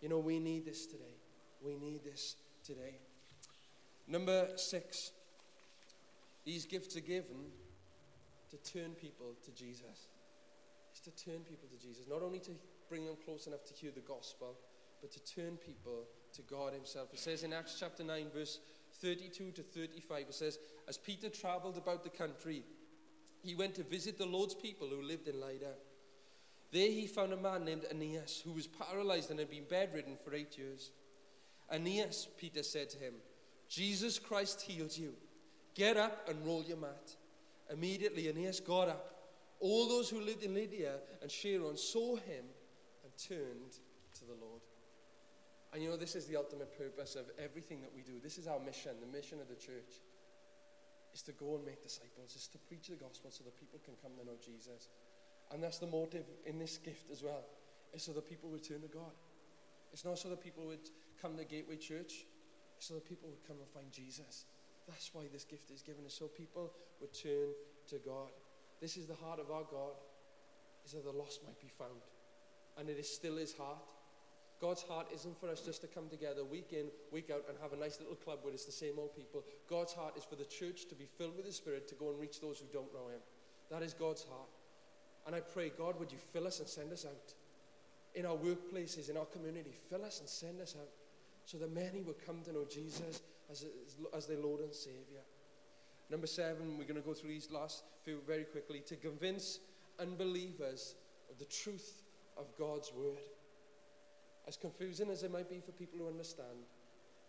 You 0.00 0.08
know, 0.08 0.18
we 0.18 0.38
need 0.38 0.64
this 0.64 0.86
today. 0.86 1.18
We 1.62 1.76
need 1.76 2.02
this 2.02 2.36
today. 2.64 2.94
Number 4.08 4.48
six, 4.56 5.10
these 6.46 6.64
gifts 6.64 6.96
are 6.96 7.02
given 7.02 7.52
to 8.48 8.56
turn 8.72 8.92
people 8.92 9.34
to 9.44 9.50
Jesus. 9.52 10.08
It's 10.92 11.00
to 11.00 11.10
turn 11.10 11.40
people 11.40 11.68
to 11.68 11.76
Jesus, 11.76 12.06
not 12.08 12.22
only 12.22 12.38
to 12.38 12.52
bring 12.88 13.04
them 13.04 13.16
close 13.22 13.46
enough 13.46 13.66
to 13.66 13.74
hear 13.74 13.90
the 13.94 14.00
gospel, 14.00 14.56
but 15.02 15.12
to 15.12 15.20
turn 15.22 15.58
people 15.58 16.04
to 16.32 16.40
God 16.40 16.72
Himself. 16.72 17.12
It 17.12 17.18
says 17.18 17.42
in 17.42 17.52
Acts 17.52 17.76
chapter 17.78 18.02
9, 18.02 18.28
verse 18.34 18.60
32 19.02 19.50
to 19.50 19.62
35, 19.62 20.20
it 20.20 20.34
says, 20.34 20.58
As 20.88 20.96
Peter 20.96 21.28
traveled 21.28 21.76
about 21.76 22.02
the 22.02 22.08
country, 22.08 22.64
he 23.42 23.54
went 23.54 23.74
to 23.74 23.82
visit 23.82 24.16
the 24.16 24.24
Lord's 24.24 24.54
people 24.54 24.88
who 24.88 25.02
lived 25.02 25.28
in 25.28 25.38
Lydda. 25.38 25.74
There 26.72 26.90
he 26.90 27.06
found 27.06 27.32
a 27.32 27.36
man 27.36 27.64
named 27.64 27.84
Aeneas 27.90 28.40
who 28.44 28.52
was 28.52 28.66
paralyzed 28.66 29.30
and 29.30 29.38
had 29.40 29.50
been 29.50 29.64
bedridden 29.68 30.16
for 30.24 30.34
eight 30.34 30.56
years. 30.56 30.92
Aeneas, 31.72 32.28
Peter 32.38 32.62
said 32.62 32.90
to 32.90 32.98
him, 32.98 33.14
Jesus 33.68 34.18
Christ 34.18 34.62
healed 34.62 34.96
you. 34.96 35.14
Get 35.74 35.96
up 35.96 36.28
and 36.28 36.44
roll 36.44 36.64
your 36.64 36.76
mat. 36.76 37.16
Immediately, 37.70 38.28
Aeneas 38.28 38.60
got 38.60 38.88
up. 38.88 39.14
All 39.60 39.88
those 39.88 40.08
who 40.08 40.20
lived 40.20 40.42
in 40.42 40.54
Lydda 40.54 40.98
and 41.22 41.30
Sharon 41.30 41.76
saw 41.76 42.16
him 42.16 42.44
and 43.04 43.12
turned 43.16 43.78
to 44.18 44.24
the 44.24 44.34
Lord. 44.40 44.62
And 45.72 45.82
you 45.82 45.90
know, 45.90 45.96
this 45.96 46.16
is 46.16 46.26
the 46.26 46.36
ultimate 46.36 46.76
purpose 46.76 47.14
of 47.14 47.26
everything 47.38 47.80
that 47.82 47.92
we 47.94 48.02
do. 48.02 48.18
This 48.22 48.38
is 48.38 48.48
our 48.48 48.58
mission, 48.58 48.92
the 49.00 49.16
mission 49.16 49.40
of 49.40 49.48
the 49.48 49.54
church. 49.54 50.02
Is 51.12 51.22
to 51.22 51.32
go 51.32 51.56
and 51.56 51.64
make 51.64 51.82
disciples, 51.82 52.36
is 52.36 52.46
to 52.52 52.58
preach 52.58 52.86
the 52.86 52.94
gospel 52.94 53.32
so 53.32 53.42
that 53.42 53.58
people 53.58 53.80
can 53.84 53.94
come 54.00 54.12
to 54.18 54.24
know 54.24 54.38
Jesus. 54.38 54.90
And 55.52 55.62
that's 55.62 55.78
the 55.78 55.86
motive 55.86 56.24
in 56.46 56.58
this 56.58 56.78
gift 56.78 57.10
as 57.10 57.22
well, 57.22 57.44
is 57.92 58.02
so 58.02 58.12
that 58.12 58.28
people 58.28 58.50
would 58.50 58.62
turn 58.62 58.82
to 58.82 58.88
God. 58.88 59.12
It's 59.92 60.04
not 60.04 60.18
so 60.18 60.28
that 60.28 60.40
people 60.40 60.64
would 60.66 60.88
come 61.20 61.36
to 61.36 61.44
Gateway 61.44 61.76
Church 61.76 62.24
it's 62.80 62.88
so 62.88 62.94
that 62.94 63.04
people 63.04 63.28
would 63.28 63.46
come 63.46 63.58
and 63.60 63.68
find 63.68 63.92
Jesus. 63.92 64.46
That's 64.88 65.12
why 65.12 65.24
this 65.30 65.44
gift 65.44 65.70
is 65.70 65.82
given, 65.82 66.06
is 66.06 66.14
so 66.14 66.28
people 66.28 66.72
would 66.98 67.12
turn 67.12 67.52
to 67.90 67.98
God. 67.98 68.32
This 68.80 68.96
is 68.96 69.04
the 69.04 69.14
heart 69.16 69.38
of 69.38 69.50
our 69.50 69.64
God, 69.70 69.92
is 70.86 70.92
that 70.92 71.04
the 71.04 71.12
lost 71.12 71.44
might 71.44 71.60
be 71.60 71.68
found. 71.68 72.00
And 72.78 72.88
it 72.88 72.98
is 72.98 73.06
still 73.06 73.36
his 73.36 73.52
heart. 73.52 73.84
God's 74.62 74.80
heart 74.80 75.08
isn't 75.12 75.38
for 75.38 75.50
us 75.50 75.60
just 75.60 75.82
to 75.82 75.88
come 75.88 76.08
together 76.08 76.42
week 76.42 76.72
in, 76.72 76.86
week 77.12 77.28
out, 77.28 77.44
and 77.50 77.58
have 77.60 77.74
a 77.74 77.76
nice 77.76 78.00
little 78.00 78.16
club 78.16 78.38
where 78.40 78.54
it's 78.54 78.64
the 78.64 78.72
same 78.72 78.94
old 78.96 79.14
people. 79.14 79.44
God's 79.68 79.92
heart 79.92 80.16
is 80.16 80.24
for 80.24 80.36
the 80.36 80.46
church 80.46 80.88
to 80.88 80.94
be 80.94 81.04
filled 81.04 81.36
with 81.36 81.44
the 81.44 81.52
Spirit 81.52 81.86
to 81.88 81.94
go 81.96 82.08
and 82.08 82.18
reach 82.18 82.40
those 82.40 82.60
who 82.60 82.66
don't 82.72 82.94
know 82.94 83.08
Him. 83.12 83.20
That 83.70 83.82
is 83.82 83.92
God's 83.92 84.24
heart. 84.24 84.48
And 85.26 85.34
I 85.34 85.40
pray, 85.40 85.70
God, 85.76 85.98
would 85.98 86.10
you 86.10 86.18
fill 86.32 86.46
us 86.46 86.60
and 86.60 86.68
send 86.68 86.92
us 86.92 87.04
out? 87.04 87.34
In 88.14 88.26
our 88.26 88.36
workplaces, 88.36 89.10
in 89.10 89.16
our 89.16 89.26
community, 89.26 89.72
fill 89.88 90.04
us 90.04 90.20
and 90.20 90.28
send 90.28 90.60
us 90.60 90.74
out 90.78 90.88
so 91.44 91.58
that 91.58 91.72
many 91.72 92.02
will 92.02 92.16
come 92.26 92.40
to 92.44 92.52
know 92.52 92.64
Jesus 92.64 93.22
as, 93.50 93.66
as 94.14 94.26
their 94.26 94.38
Lord 94.38 94.60
and 94.60 94.74
Savior. 94.74 95.22
Number 96.10 96.26
seven, 96.26 96.76
we're 96.76 96.84
going 96.84 97.00
to 97.00 97.06
go 97.06 97.14
through 97.14 97.30
these 97.30 97.50
last 97.50 97.84
few 98.04 98.18
very 98.26 98.44
quickly 98.44 98.80
to 98.86 98.96
convince 98.96 99.60
unbelievers 100.00 100.94
of 101.30 101.38
the 101.38 101.44
truth 101.44 102.02
of 102.36 102.46
God's 102.58 102.92
Word. 102.92 103.18
As 104.48 104.56
confusing 104.56 105.10
as 105.10 105.22
it 105.22 105.30
might 105.30 105.48
be 105.48 105.60
for 105.60 105.72
people 105.72 105.98
to 106.00 106.08
understand, 106.08 106.66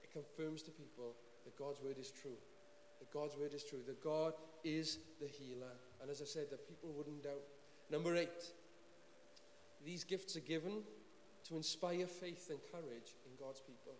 it 0.03 0.11
confirms 0.11 0.63
to 0.63 0.71
people 0.71 1.13
that 1.45 1.57
God's 1.57 1.79
Word 1.81 1.97
is 1.99 2.11
true. 2.11 2.37
That 2.99 3.11
God's 3.11 3.37
Word 3.37 3.53
is 3.53 3.63
true. 3.63 3.81
That 3.85 4.03
God 4.03 4.33
is 4.63 4.97
the 5.19 5.27
healer. 5.27 5.73
And 6.01 6.09
as 6.09 6.21
I 6.21 6.25
said, 6.25 6.49
that 6.49 6.67
people 6.67 6.89
wouldn't 6.97 7.23
doubt. 7.23 7.43
Number 7.91 8.15
eight, 8.15 8.53
these 9.85 10.05
gifts 10.05 10.37
are 10.37 10.41
given 10.41 10.83
to 11.49 11.57
inspire 11.57 12.07
faith 12.07 12.49
and 12.49 12.59
courage 12.71 13.17
in 13.25 13.33
God's 13.37 13.59
people. 13.59 13.93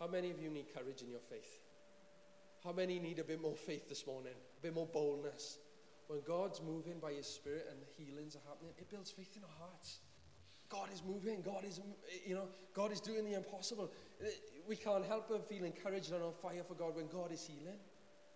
How 0.00 0.08
many 0.08 0.32
of 0.32 0.40
you 0.40 0.50
need 0.50 0.74
courage 0.74 1.00
in 1.02 1.08
your 1.08 1.20
faith? 1.20 1.60
How 2.64 2.72
many 2.72 2.98
need 2.98 3.20
a 3.20 3.24
bit 3.24 3.40
more 3.40 3.54
faith 3.54 3.88
this 3.88 4.04
morning? 4.04 4.32
A 4.58 4.60
bit 4.60 4.74
more 4.74 4.86
boldness? 4.86 5.58
When 6.08 6.20
God's 6.26 6.60
moving 6.60 6.98
by 6.98 7.12
His 7.12 7.26
Spirit 7.28 7.68
and 7.70 7.78
the 7.80 8.04
healings 8.04 8.34
are 8.34 8.42
happening, 8.48 8.72
it 8.78 8.90
builds 8.90 9.12
faith 9.12 9.36
in 9.36 9.44
our 9.44 9.68
hearts. 9.68 10.00
God 10.68 10.88
is 10.92 11.04
moving. 11.06 11.42
God 11.42 11.64
is, 11.64 11.80
you 12.26 12.34
know, 12.34 12.48
God 12.74 12.90
is 12.90 13.00
doing 13.00 13.24
the 13.24 13.34
impossible. 13.34 13.92
We 14.66 14.74
can't 14.74 15.04
help 15.06 15.28
but 15.28 15.48
feel 15.48 15.64
encouraged 15.64 16.10
and 16.10 16.20
on 16.20 16.32
fire 16.32 16.64
for 16.66 16.74
God 16.74 16.96
when 16.96 17.06
God 17.06 17.30
is 17.30 17.46
healing, 17.46 17.78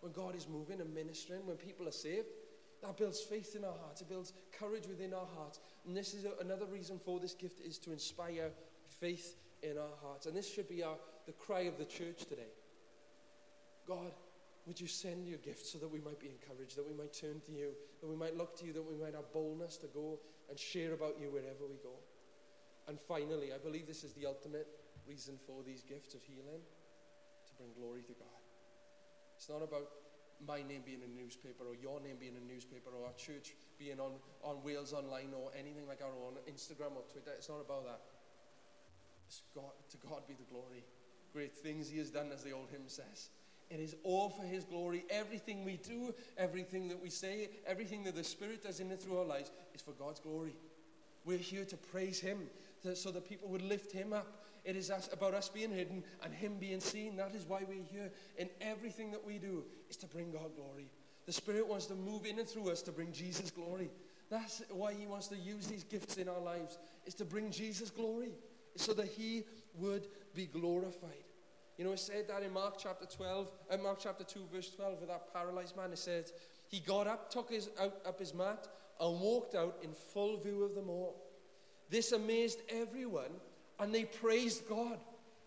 when 0.01 0.13
God 0.13 0.37
is 0.37 0.47
moving 0.49 0.81
and 0.81 0.95
ministering, 0.95 1.45
when 1.47 1.57
people 1.57 1.89
are 1.89 1.93
saved. 1.93 2.29
That 2.83 2.97
builds 2.97 3.21
faith 3.21 3.55
in 3.55 3.65
our 3.65 3.75
hearts. 3.83 4.01
It 4.01 4.09
builds 4.09 4.33
courage 4.59 4.87
within 4.87 5.13
our 5.13 5.27
hearts. 5.37 5.61
And 5.87 5.97
this 5.97 6.15
is 6.15 6.25
a, 6.25 6.33
another 6.41 6.65
reason 6.67 6.99
for 6.99 7.21
this 7.21 7.35
gift 7.35 7.61
is 7.61 7.79
to 7.79 7.93
inspire 7.93 8.51
faith 9.01 9.37
in 9.63 9.77
our 9.77 9.97
hearts. 10.03 10.27
And 10.27 10.35
this 10.35 10.51
should 10.51 10.69
be 10.69 10.83
our, 10.83 10.97
the 11.27 11.33
cry 11.33 11.61
of 11.61 11.79
the 11.79 11.85
church 11.85 12.25
today. 12.25 12.51
God, 13.87 14.13
would 14.67 14.81
you 14.81 14.87
send 14.87 15.27
your 15.27 15.39
gifts 15.39 15.73
so 15.73 15.79
that 15.79 15.89
we 15.89 16.01
might 16.01 16.21
be 16.21 16.29
encouraged, 16.29 16.77
that 16.77 16.87
we 16.87 16.95
might 16.95 17.13
turn 17.13 17.41
to 17.47 17.53
you, 17.53 17.71
that 18.01 18.09
we 18.09 18.17
might 18.17 18.37
look 18.37 18.59
to 18.61 18.67
you, 18.67 18.73
that 18.73 18.83
we 18.83 18.97
might 18.97 19.15
have 19.15 19.33
boldness 19.33 19.77
to 19.79 19.87
go 19.89 20.19
and 20.49 20.59
share 20.59 20.93
about 20.93 21.17
you 21.21 21.31
wherever 21.31 21.67
we 21.69 21.77
go. 21.83 21.97
And 22.89 22.99
finally, 22.99 23.53
I 23.53 23.59
believe 23.59 23.87
this 23.87 24.05
is 24.05 24.13
the 24.15 24.27
ultimate 24.27 24.69
reason 25.09 25.39
for 25.47 25.63
these 25.65 25.83
gifts 25.83 26.15
of 26.15 26.23
healing 26.23 26.61
to 27.47 27.55
bring 27.57 27.71
glory 27.79 28.03
to 28.03 28.13
God. 28.13 28.41
It's 29.37 29.49
not 29.49 29.63
about 29.63 29.89
my 30.47 30.63
name 30.63 30.83
being 30.85 31.03
in 31.03 31.11
a 31.11 31.23
newspaper 31.23 31.65
or 31.65 31.75
your 31.75 32.01
name 32.01 32.17
being 32.19 32.37
in 32.37 32.43
a 32.43 32.53
newspaper 32.53 32.91
or 32.91 33.07
our 33.07 33.13
church 33.15 33.55
being 33.79 34.01
on, 34.01 34.13
on 34.43 34.63
Wales 34.65 34.93
Online 34.93 35.33
or 35.37 35.51
anything 35.59 35.87
like 35.89 36.01
our 36.03 36.15
own 36.27 36.37
Instagram 36.49 36.97
or 36.97 37.05
Twitter. 37.11 37.33
It's 37.37 37.49
not 37.49 37.61
about 37.61 37.85
that. 37.85 38.01
It's 39.27 39.43
God, 39.55 39.73
to 39.91 39.97
God 40.09 40.23
be 40.27 40.35
the 40.35 40.49
glory. 40.51 40.85
Great 41.33 41.55
things 41.55 41.89
He 41.89 41.99
has 41.99 42.11
done, 42.11 42.31
as 42.33 42.43
the 42.43 42.51
old 42.51 42.69
hymn 42.73 42.89
says. 42.89 43.29
It 43.71 43.79
is 43.79 43.95
all 44.03 44.29
for 44.29 44.43
His 44.43 44.65
glory. 44.65 45.05
Everything 45.11 45.65
we 45.65 45.77
do, 45.77 46.13
everything 46.37 46.89
that 46.89 47.01
we 47.01 47.09
say, 47.09 47.49
everything 47.67 48.03
that 48.05 48.17
the 48.17 48.25
Spirit 48.25 48.65
does 48.65 48.81
in 48.81 48.91
and 48.91 48.99
through 48.99 49.19
our 49.19 49.25
lives 49.25 49.53
is 49.75 49.81
for 49.81 49.93
God's 49.93 50.19
glory. 50.19 50.57
We're 51.25 51.39
here 51.39 51.65
to 51.65 51.77
praise 51.77 52.19
Him 52.19 52.49
so 52.95 53.11
that 53.13 53.29
people 53.29 53.49
would 53.51 53.63
lift 53.63 53.93
Him 53.93 54.13
up. 54.13 54.45
It 54.65 54.77
is 54.77 54.91
about 55.13 55.35
us 55.35 55.49
being 55.49 55.71
hidden 55.71 56.05
and 56.23 56.33
Him 56.33 56.57
being 56.59 56.81
seen. 56.81 57.17
That 57.17 57.35
is 57.35 57.47
why 57.47 57.63
we're 57.69 57.85
here. 57.91 58.11
In 58.37 58.49
everything 58.61 59.11
that 59.13 59.25
we 59.25 59.39
do 59.39 59.65
is 59.89 59.97
to 59.99 60.07
bring 60.07 60.33
God 60.33 60.55
glory. 60.57 60.91
The 61.27 61.33
Spirit 61.33 61.67
wants 61.67 61.87
to 61.87 61.95
move 61.95 62.27
in 62.27 62.39
and 62.39 62.49
through 62.49 62.71
us 62.71 62.83
to 62.83 62.93
bring 62.93 63.13
Jesus 63.13 63.51
glory. 63.51 63.91
That's 64.31 64.63
why 64.71 64.95
He 64.95 65.07
wants 65.07 65.29
to 65.29 65.37
use 65.37 65.67
these 65.67 65.85
gifts 65.85 66.17
in 66.17 66.29
our 66.29 66.41
lives, 66.41 66.79
is 67.07 67.15
to 67.15 67.25
bring 67.25 67.51
Jesus 67.51 67.91
glory, 67.91 68.33
so 68.77 68.93
that 68.95 69.07
He 69.07 69.45
would 69.75 70.07
be 70.35 70.47
glorified. 70.47 71.25
You 71.81 71.87
know, 71.87 71.93
it 71.93 71.99
said 71.99 72.29
that 72.29 72.43
in 72.43 72.53
Mark 72.53 72.75
chapter 72.79 73.07
12, 73.07 73.51
uh, 73.71 73.77
Mark 73.79 73.99
chapter 74.03 74.23
2, 74.23 74.41
verse 74.53 74.71
12, 74.71 75.01
with 75.01 75.09
that 75.09 75.33
paralyzed 75.33 75.77
man, 75.77 75.93
it 75.93 75.99
says, 75.99 76.33
He 76.69 76.81
got 76.81 77.07
up, 77.07 77.31
took 77.31 77.51
his, 77.51 77.71
out, 77.81 77.95
up 78.05 78.19
his 78.19 78.35
mat, 78.35 78.69
and 79.01 79.19
walked 79.19 79.55
out 79.55 79.79
in 79.83 79.93
full 79.93 80.37
view 80.39 80.63
of 80.63 80.75
them 80.75 80.91
all. 80.91 81.17
This 81.89 82.13
amazed 82.13 82.59
everyone, 82.69 83.31
and 83.81 83.95
they 83.95 84.05
praised 84.05 84.69
God, 84.69 84.99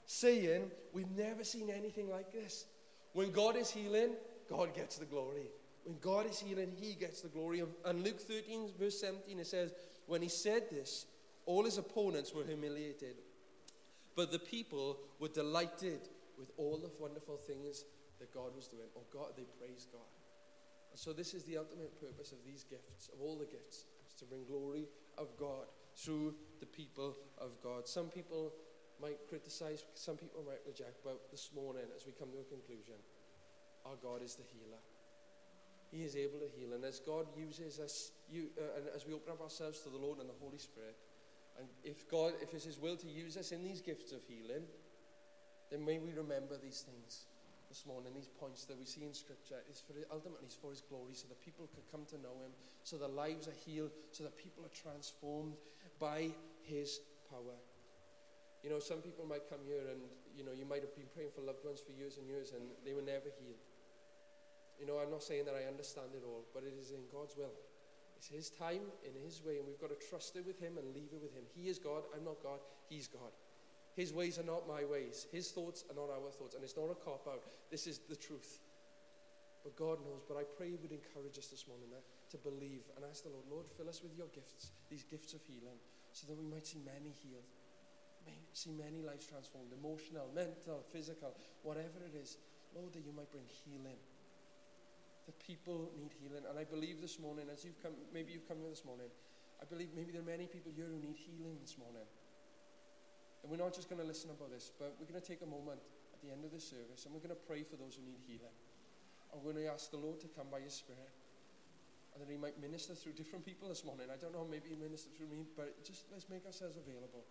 saying, 0.06 0.72
We've 0.92 1.10
never 1.12 1.44
seen 1.44 1.70
anything 1.70 2.10
like 2.10 2.32
this. 2.32 2.66
When 3.14 3.32
God 3.32 3.56
is 3.56 3.70
healing, 3.70 4.12
God 4.50 4.76
gets 4.76 4.98
the 4.98 5.06
glory. 5.06 5.48
When 5.86 5.98
God 6.02 6.30
is 6.30 6.40
healing, 6.40 6.72
He 6.76 6.94
gets 6.94 7.22
the 7.22 7.30
glory. 7.30 7.64
And 7.86 8.04
Luke 8.04 8.20
13, 8.20 8.72
verse 8.80 9.00
17, 9.00 9.40
it 9.40 9.48
says, 9.48 9.74
When 10.08 10.22
He 10.22 10.30
said 10.30 10.64
this, 10.72 11.06
all 11.46 11.66
His 11.66 11.78
opponents 11.78 12.34
were 12.34 12.44
humiliated. 12.44 13.16
But 14.16 14.32
the 14.32 14.40
people 14.40 14.98
were 15.20 15.30
delighted 15.30 16.00
with 16.38 16.52
all 16.58 16.78
the 16.78 16.90
wonderful 17.00 17.38
things 17.38 17.86
that 18.20 18.34
God 18.34 18.56
was 18.56 18.68
doing. 18.68 18.88
Oh, 18.98 19.02
God, 19.12 19.32
they 19.36 19.46
praised 19.60 19.92
God. 19.92 20.02
And 20.92 21.00
so, 21.00 21.14
this 21.14 21.34
is 21.34 21.44
the 21.44 21.58
ultimate 21.58 22.00
purpose 22.00 22.32
of 22.32 22.38
these 22.46 22.64
gifts, 22.64 23.10
of 23.14 23.22
all 23.22 23.38
the 23.38 23.46
gifts, 23.46 23.86
is 24.08 24.14
to 24.20 24.26
bring 24.26 24.46
glory 24.46 24.86
of 25.18 25.28
God 25.40 25.66
through 25.96 26.34
the 26.60 26.66
people 26.66 27.16
of 27.38 27.52
God. 27.62 27.88
Some 27.88 28.08
people 28.08 28.54
might 29.02 29.18
criticize, 29.28 29.84
some 29.96 30.16
people 30.16 30.44
might 30.46 30.62
reject, 30.66 31.04
but 31.04 31.30
this 31.32 31.50
morning, 31.56 31.84
as 31.96 32.06
we 32.06 32.14
come 32.14 32.30
to 32.32 32.40
a 32.40 32.44
conclusion, 32.44 32.96
our 33.86 33.96
God 34.02 34.24
is 34.24 34.36
the 34.36 34.44
healer. 34.44 34.80
He 35.92 36.04
is 36.04 36.16
able 36.16 36.40
to 36.40 36.50
heal. 36.58 36.74
And 36.74 36.84
as 36.84 37.00
God 37.00 37.28
uses 37.38 37.80
us, 37.80 38.12
you, 38.30 38.48
uh, 38.58 38.78
and 38.78 38.86
as 38.96 39.06
we 39.06 39.14
open 39.14 39.34
up 39.34 39.42
ourselves 39.42 39.82
to 39.82 39.90
the 39.90 39.98
Lord 39.98 40.20
and 40.20 40.30
the 40.30 40.40
Holy 40.42 40.58
Spirit, 40.58 40.96
and 41.60 41.68
if 41.84 42.10
God, 42.10 42.34
if 42.42 42.54
it's 42.54 42.66
His 42.66 42.80
will 42.80 42.96
to 42.98 43.08
use 43.08 43.38
us 43.38 43.52
in 43.52 43.64
these 43.64 43.82
gifts 43.82 44.12
of 44.12 44.22
healing, 44.28 44.64
then 45.70 45.86
may 45.86 46.00
we 46.00 46.12
remember 46.14 46.58
these 46.58 46.82
things 46.82 47.26
this 47.74 47.90
morning, 47.90 48.14
these 48.14 48.30
points 48.30 48.70
that 48.70 48.78
we 48.78 48.86
see 48.86 49.02
in 49.02 49.18
Scripture. 49.18 49.58
is 49.66 49.82
for 49.82 49.98
ultimately 50.14 50.46
it's 50.46 50.54
for 50.54 50.70
His 50.70 50.86
glory, 50.86 51.18
so 51.18 51.26
that 51.26 51.42
people 51.42 51.66
could 51.74 51.90
come 51.90 52.06
to 52.14 52.22
know 52.22 52.38
Him, 52.46 52.54
so 52.86 53.02
their 53.02 53.10
lives 53.10 53.50
are 53.50 53.58
healed, 53.66 53.90
so 54.14 54.22
that 54.22 54.38
people 54.38 54.62
are 54.62 54.76
transformed 54.78 55.58
by 55.98 56.30
His 56.62 57.02
power. 57.34 57.58
You 58.62 58.70
know, 58.70 58.78
some 58.78 59.02
people 59.02 59.26
might 59.26 59.50
come 59.50 59.66
here 59.66 59.90
and 59.90 60.06
you 60.38 60.46
know 60.46 60.54
you 60.54 60.70
might 60.70 60.86
have 60.86 60.94
been 60.94 61.10
praying 61.18 61.34
for 61.34 61.42
loved 61.42 61.66
ones 61.66 61.82
for 61.82 61.98
years 61.98 62.22
and 62.22 62.30
years, 62.30 62.54
and 62.54 62.62
they 62.86 62.94
were 62.94 63.02
never 63.02 63.34
healed. 63.42 63.66
You 64.78 64.86
know, 64.86 65.02
I'm 65.02 65.10
not 65.10 65.26
saying 65.26 65.50
that 65.50 65.58
I 65.58 65.66
understand 65.66 66.14
it 66.14 66.22
all, 66.22 66.46
but 66.54 66.62
it 66.62 66.78
is 66.78 66.94
in 66.94 67.02
God's 67.10 67.34
will. 67.34 67.58
It's 68.14 68.30
His 68.30 68.54
time, 68.54 68.86
in 69.02 69.18
His 69.26 69.42
way, 69.42 69.58
and 69.58 69.66
we've 69.66 69.82
got 69.82 69.90
to 69.90 69.98
trust 69.98 70.38
it 70.38 70.46
with 70.46 70.62
Him 70.62 70.78
and 70.78 70.94
leave 70.94 71.10
it 71.10 71.26
with 71.26 71.34
Him. 71.34 71.50
He 71.58 71.74
is 71.74 71.82
God, 71.82 72.06
I'm 72.14 72.22
not 72.22 72.38
God, 72.46 72.62
He's 72.86 73.10
God. 73.10 73.34
His 73.96 74.14
ways 74.14 74.40
are 74.40 74.48
not 74.48 74.68
my 74.68 74.84
ways, 74.86 75.28
His 75.32 75.52
thoughts 75.52 75.84
are 75.90 75.96
not 75.96 76.10
our 76.10 76.32
thoughts, 76.32 76.56
and 76.56 76.64
it's 76.64 76.78
not 76.78 76.90
a 76.90 76.96
cop 76.96 77.28
out. 77.28 77.44
This 77.70 77.88
is 77.88 78.00
the 78.10 78.16
truth. 78.16 78.60
But 79.64 79.78
God 79.78 80.04
knows. 80.04 80.28
But 80.28 80.36
I 80.36 80.44
pray 80.44 80.76
you 80.76 80.80
would 80.82 80.92
encourage 80.92 81.38
us 81.38 81.48
this 81.48 81.68
morning 81.72 81.88
uh, 81.96 82.04
to 82.32 82.38
believe 82.38 82.84
and 82.98 83.06
ask 83.08 83.24
the 83.24 83.32
Lord, 83.32 83.48
Lord, 83.50 83.66
fill 83.78 83.88
us 83.88 84.04
with 84.04 84.12
your 84.18 84.28
gifts, 84.36 84.76
these 84.90 85.04
gifts 85.08 85.34
of 85.34 85.40
healing, 85.48 85.80
so 86.12 86.28
that 86.28 86.36
we 86.36 86.44
might 86.44 86.68
see 86.68 86.84
many 86.84 87.16
healed, 87.16 87.48
may 88.28 88.36
see 88.52 88.76
many 88.76 89.00
lives 89.00 89.24
transformed, 89.24 89.72
emotional, 89.72 90.28
mental, 90.36 90.84
physical, 90.92 91.32
whatever 91.64 92.04
it 92.04 92.18
is. 92.18 92.38
Lord, 92.76 92.92
that 92.92 93.06
you 93.06 93.14
might 93.16 93.32
bring 93.32 93.46
healing 93.48 94.02
the 95.26 95.32
people 95.40 95.92
need 95.96 96.12
healing. 96.20 96.44
And 96.48 96.60
I 96.60 96.64
believe 96.64 97.00
this 97.00 97.20
morning, 97.20 97.48
as 97.52 97.64
you've 97.64 97.82
come, 97.82 97.94
maybe 98.14 98.34
you've 98.34 98.48
come 98.48 98.60
here 98.60 98.70
this 98.70 98.86
morning, 98.86 99.08
I 99.62 99.66
believe 99.66 99.90
maybe 99.96 100.12
there 100.12 100.22
are 100.22 100.26
many 100.26 100.48
people 100.48 100.72
here 100.76 100.88
who 100.92 101.00
need 101.00 101.16
healing 101.16 101.56
this 101.62 101.78
morning. 101.78 102.04
And 103.44 103.52
we're 103.52 103.60
not 103.60 103.76
just 103.76 103.92
going 103.92 104.00
to 104.00 104.08
listen 104.08 104.32
about 104.32 104.50
this, 104.50 104.72
but 104.80 104.96
we're 104.98 105.06
going 105.06 105.20
to 105.20 105.28
take 105.28 105.44
a 105.44 105.50
moment 105.52 105.84
at 106.16 106.24
the 106.24 106.32
end 106.32 106.48
of 106.48 106.56
the 106.56 106.64
service 106.64 107.04
and 107.04 107.12
we're 107.12 107.20
going 107.20 107.36
to 107.36 107.44
pray 107.44 107.62
for 107.68 107.76
those 107.76 108.00
who 108.00 108.04
need 108.08 108.24
healing. 108.24 108.56
And 109.30 109.44
we're 109.44 109.52
going 109.52 109.68
to 109.68 109.72
ask 109.72 109.92
the 109.92 110.00
Lord 110.00 110.24
to 110.24 110.32
come 110.32 110.48
by 110.48 110.64
His 110.64 110.72
Spirit 110.72 111.12
and 112.16 112.24
that 112.24 112.32
He 112.32 112.40
might 112.40 112.56
minister 112.64 112.96
through 112.96 113.20
different 113.20 113.44
people 113.44 113.68
this 113.68 113.84
morning. 113.84 114.08
I 114.08 114.16
don't 114.16 114.32
know, 114.32 114.48
maybe 114.48 114.72
He 114.72 114.80
minister 114.80 115.12
through 115.12 115.28
me, 115.28 115.44
but 115.60 115.76
just 115.84 116.08
let's 116.08 116.32
make 116.32 116.48
ourselves 116.48 116.80
available. 116.80 117.28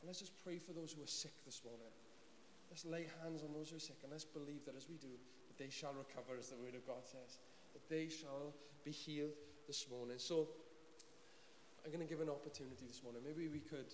And 0.00 0.08
let's 0.08 0.24
just 0.24 0.32
pray 0.40 0.56
for 0.56 0.72
those 0.72 0.96
who 0.96 1.04
are 1.04 1.10
sick 1.10 1.36
this 1.44 1.60
morning. 1.60 1.92
Let's 2.72 2.88
lay 2.88 3.04
hands 3.20 3.44
on 3.44 3.52
those 3.52 3.68
who 3.68 3.76
are 3.76 3.84
sick 3.84 4.00
and 4.00 4.12
let's 4.12 4.24
believe 4.24 4.64
that 4.64 4.76
as 4.76 4.88
we 4.88 4.96
do, 4.96 5.12
that 5.12 5.60
they 5.60 5.68
shall 5.68 5.92
recover, 5.92 6.40
as 6.40 6.48
the 6.48 6.56
word 6.56 6.72
of 6.72 6.86
God 6.88 7.04
says. 7.04 7.36
That 7.76 7.84
they 7.92 8.08
shall 8.08 8.56
be 8.84 8.92
healed 8.92 9.36
this 9.66 9.84
morning. 9.92 10.16
So 10.16 10.48
I'm 11.84 11.90
going 11.90 12.04
to 12.04 12.08
give 12.08 12.20
an 12.20 12.30
opportunity 12.32 12.86
this 12.86 13.02
morning. 13.02 13.20
Maybe 13.24 13.48
we 13.48 13.60
could 13.60 13.92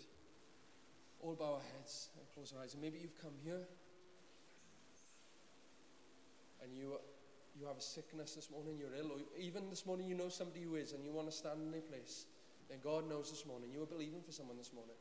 all 1.25 1.35
bow 1.35 1.55
our 1.55 1.67
heads 1.77 2.11
and 2.19 2.27
close 2.35 2.53
our 2.55 2.63
eyes. 2.63 2.75
And 2.75 2.83
maybe 2.83 2.99
you've 3.01 3.21
come 3.21 3.33
here 3.43 3.65
and 6.63 6.77
you, 6.77 7.01
you 7.59 7.67
have 7.67 7.79
a 7.79 7.83
sickness 7.83 8.35
this 8.35 8.51
morning, 8.51 8.77
you're 8.79 8.95
ill, 8.95 9.13
or 9.13 9.19
even 9.41 9.71
this 9.71 9.87
morning 9.87 10.07
you 10.07 10.15
know 10.15 10.29
somebody 10.29 10.63
who 10.63 10.77
is 10.77 10.93
and 10.93 11.05
you 11.05 11.13
want 11.13 11.31
to 11.31 11.35
stand 11.35 11.61
in 11.63 11.71
their 11.71 11.81
place. 11.81 12.27
Then 12.69 12.79
God 12.85 13.09
knows 13.09 13.31
this 13.31 13.47
morning. 13.47 13.71
You 13.73 13.83
are 13.83 13.91
believing 13.91 14.23
for 14.23 14.33
someone 14.33 14.57
this 14.57 14.73
morning. 14.73 14.97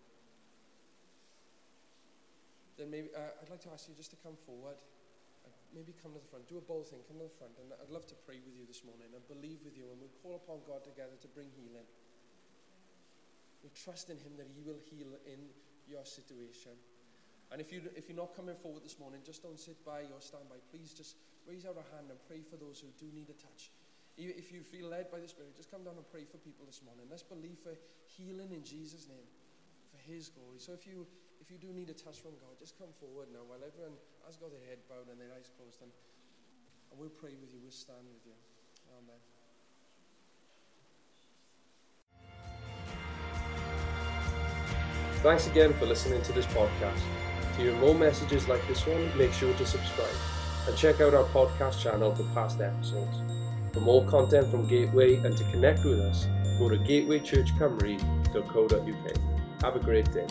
Then 2.77 2.89
maybe 2.89 3.09
uh, 3.15 3.43
I'd 3.43 3.49
like 3.49 3.61
to 3.67 3.71
ask 3.71 3.87
you 3.87 3.95
just 3.95 4.11
to 4.11 4.17
come 4.23 4.35
forward 4.45 4.79
maybe 5.73 5.93
come 5.97 6.13
to 6.13 6.21
the 6.21 6.29
front. 6.29 6.45
Do 6.45 6.61
a 6.61 6.65
bold 6.65 6.87
thing, 6.87 7.01
come 7.09 7.17
to 7.17 7.25
the 7.25 7.37
front. 7.41 7.57
And 7.57 7.73
I'd 7.73 7.89
love 7.89 8.05
to 8.13 8.17
pray 8.29 8.37
with 8.37 8.53
you 8.53 8.65
this 8.69 8.85
morning 8.85 9.09
and 9.11 9.21
believe 9.25 9.65
with 9.65 9.73
you. 9.73 9.89
And 9.89 9.97
we'll 9.97 10.13
call 10.21 10.37
upon 10.37 10.61
God 10.69 10.85
together 10.85 11.17
to 11.17 11.29
bring 11.33 11.49
healing. 11.57 11.85
We 13.65 13.73
trust 13.73 14.13
in 14.13 14.21
Him 14.21 14.37
that 14.37 14.47
He 14.53 14.61
will 14.61 14.79
heal 14.79 15.17
in 15.25 15.49
your 15.87 16.05
situation. 16.05 16.71
And 17.51 17.61
if, 17.61 17.71
you, 17.71 17.81
if 17.95 18.09
you're 18.09 18.17
not 18.17 18.35
coming 18.35 18.55
forward 18.55 18.83
this 18.83 18.97
morning, 18.97 19.21
just 19.21 19.43
don't 19.43 19.59
sit 19.59 19.77
by 19.85 20.09
or 20.09 20.19
stand 20.19 20.49
by. 20.49 20.57
Please 20.73 20.93
just 20.93 21.17
raise 21.45 21.65
out 21.65 21.77
a 21.77 21.85
hand 21.93 22.09
and 22.09 22.17
pray 22.25 22.41
for 22.41 22.57
those 22.57 22.81
who 22.81 22.89
do 22.97 23.11
need 23.13 23.29
a 23.29 23.37
touch. 23.37 23.69
If 24.17 24.53
you 24.53 24.61
feel 24.61 24.89
led 24.89 25.09
by 25.09 25.19
the 25.19 25.27
Spirit, 25.27 25.57
just 25.57 25.69
come 25.69 25.83
down 25.83 25.97
and 25.97 26.05
pray 26.09 26.25
for 26.25 26.37
people 26.37 26.65
this 26.65 26.81
morning. 26.85 27.09
Let's 27.09 27.25
believe 27.25 27.57
for 27.61 27.73
healing 28.05 28.53
in 28.53 28.61
Jesus' 28.61 29.09
name, 29.09 29.25
for 29.89 29.97
His 30.05 30.29
glory. 30.29 30.61
So 30.61 30.73
if 30.73 30.85
you 30.85 31.05
if 31.43 31.51
you 31.51 31.57
do 31.59 31.75
need 31.75 31.89
a 31.89 31.97
touch 31.97 32.23
from 32.23 32.39
God, 32.39 32.55
just 32.55 32.79
come 32.79 32.95
forward 33.03 33.27
now 33.35 33.43
while 33.43 33.59
everyone 33.59 33.99
has 34.23 34.39
got 34.39 34.55
their 34.55 34.63
head 34.63 34.79
bowed 34.87 35.11
and 35.11 35.19
their 35.19 35.35
eyes 35.35 35.51
closed. 35.59 35.83
And, 35.83 35.91
and 36.87 36.95
we'll 36.95 37.11
pray 37.11 37.35
with 37.35 37.51
you, 37.51 37.59
we'll 37.59 37.75
stand 37.75 38.07
with 38.07 38.23
you. 38.23 38.37
Amen. 38.95 39.32
Thanks 45.23 45.47
again 45.47 45.73
for 45.75 45.85
listening 45.85 46.21
to 46.23 46.33
this 46.33 46.45
podcast. 46.47 46.99
To 47.55 47.61
hear 47.61 47.73
more 47.77 47.95
messages 47.95 48.49
like 48.49 48.67
this 48.67 48.85
one, 48.85 49.17
make 49.17 49.31
sure 49.31 49.53
to 49.53 49.65
subscribe 49.65 50.13
and 50.67 50.75
check 50.75 50.99
out 50.99 51.13
our 51.13 51.23
podcast 51.25 51.79
channel 51.79 52.13
for 52.13 52.23
past 52.33 52.59
episodes. 52.59 53.21
For 53.71 53.79
more 53.79 54.05
content 54.05 54.51
from 54.51 54.67
Gateway 54.67 55.15
and 55.15 55.37
to 55.37 55.45
connect 55.45 55.85
with 55.85 56.01
us, 56.01 56.27
go 56.59 56.67
to 56.67 56.77
gatewaychurchcymru.co.uk. 56.77 59.63
Have 59.63 59.77
a 59.77 59.79
great 59.79 60.11
day. 60.11 60.27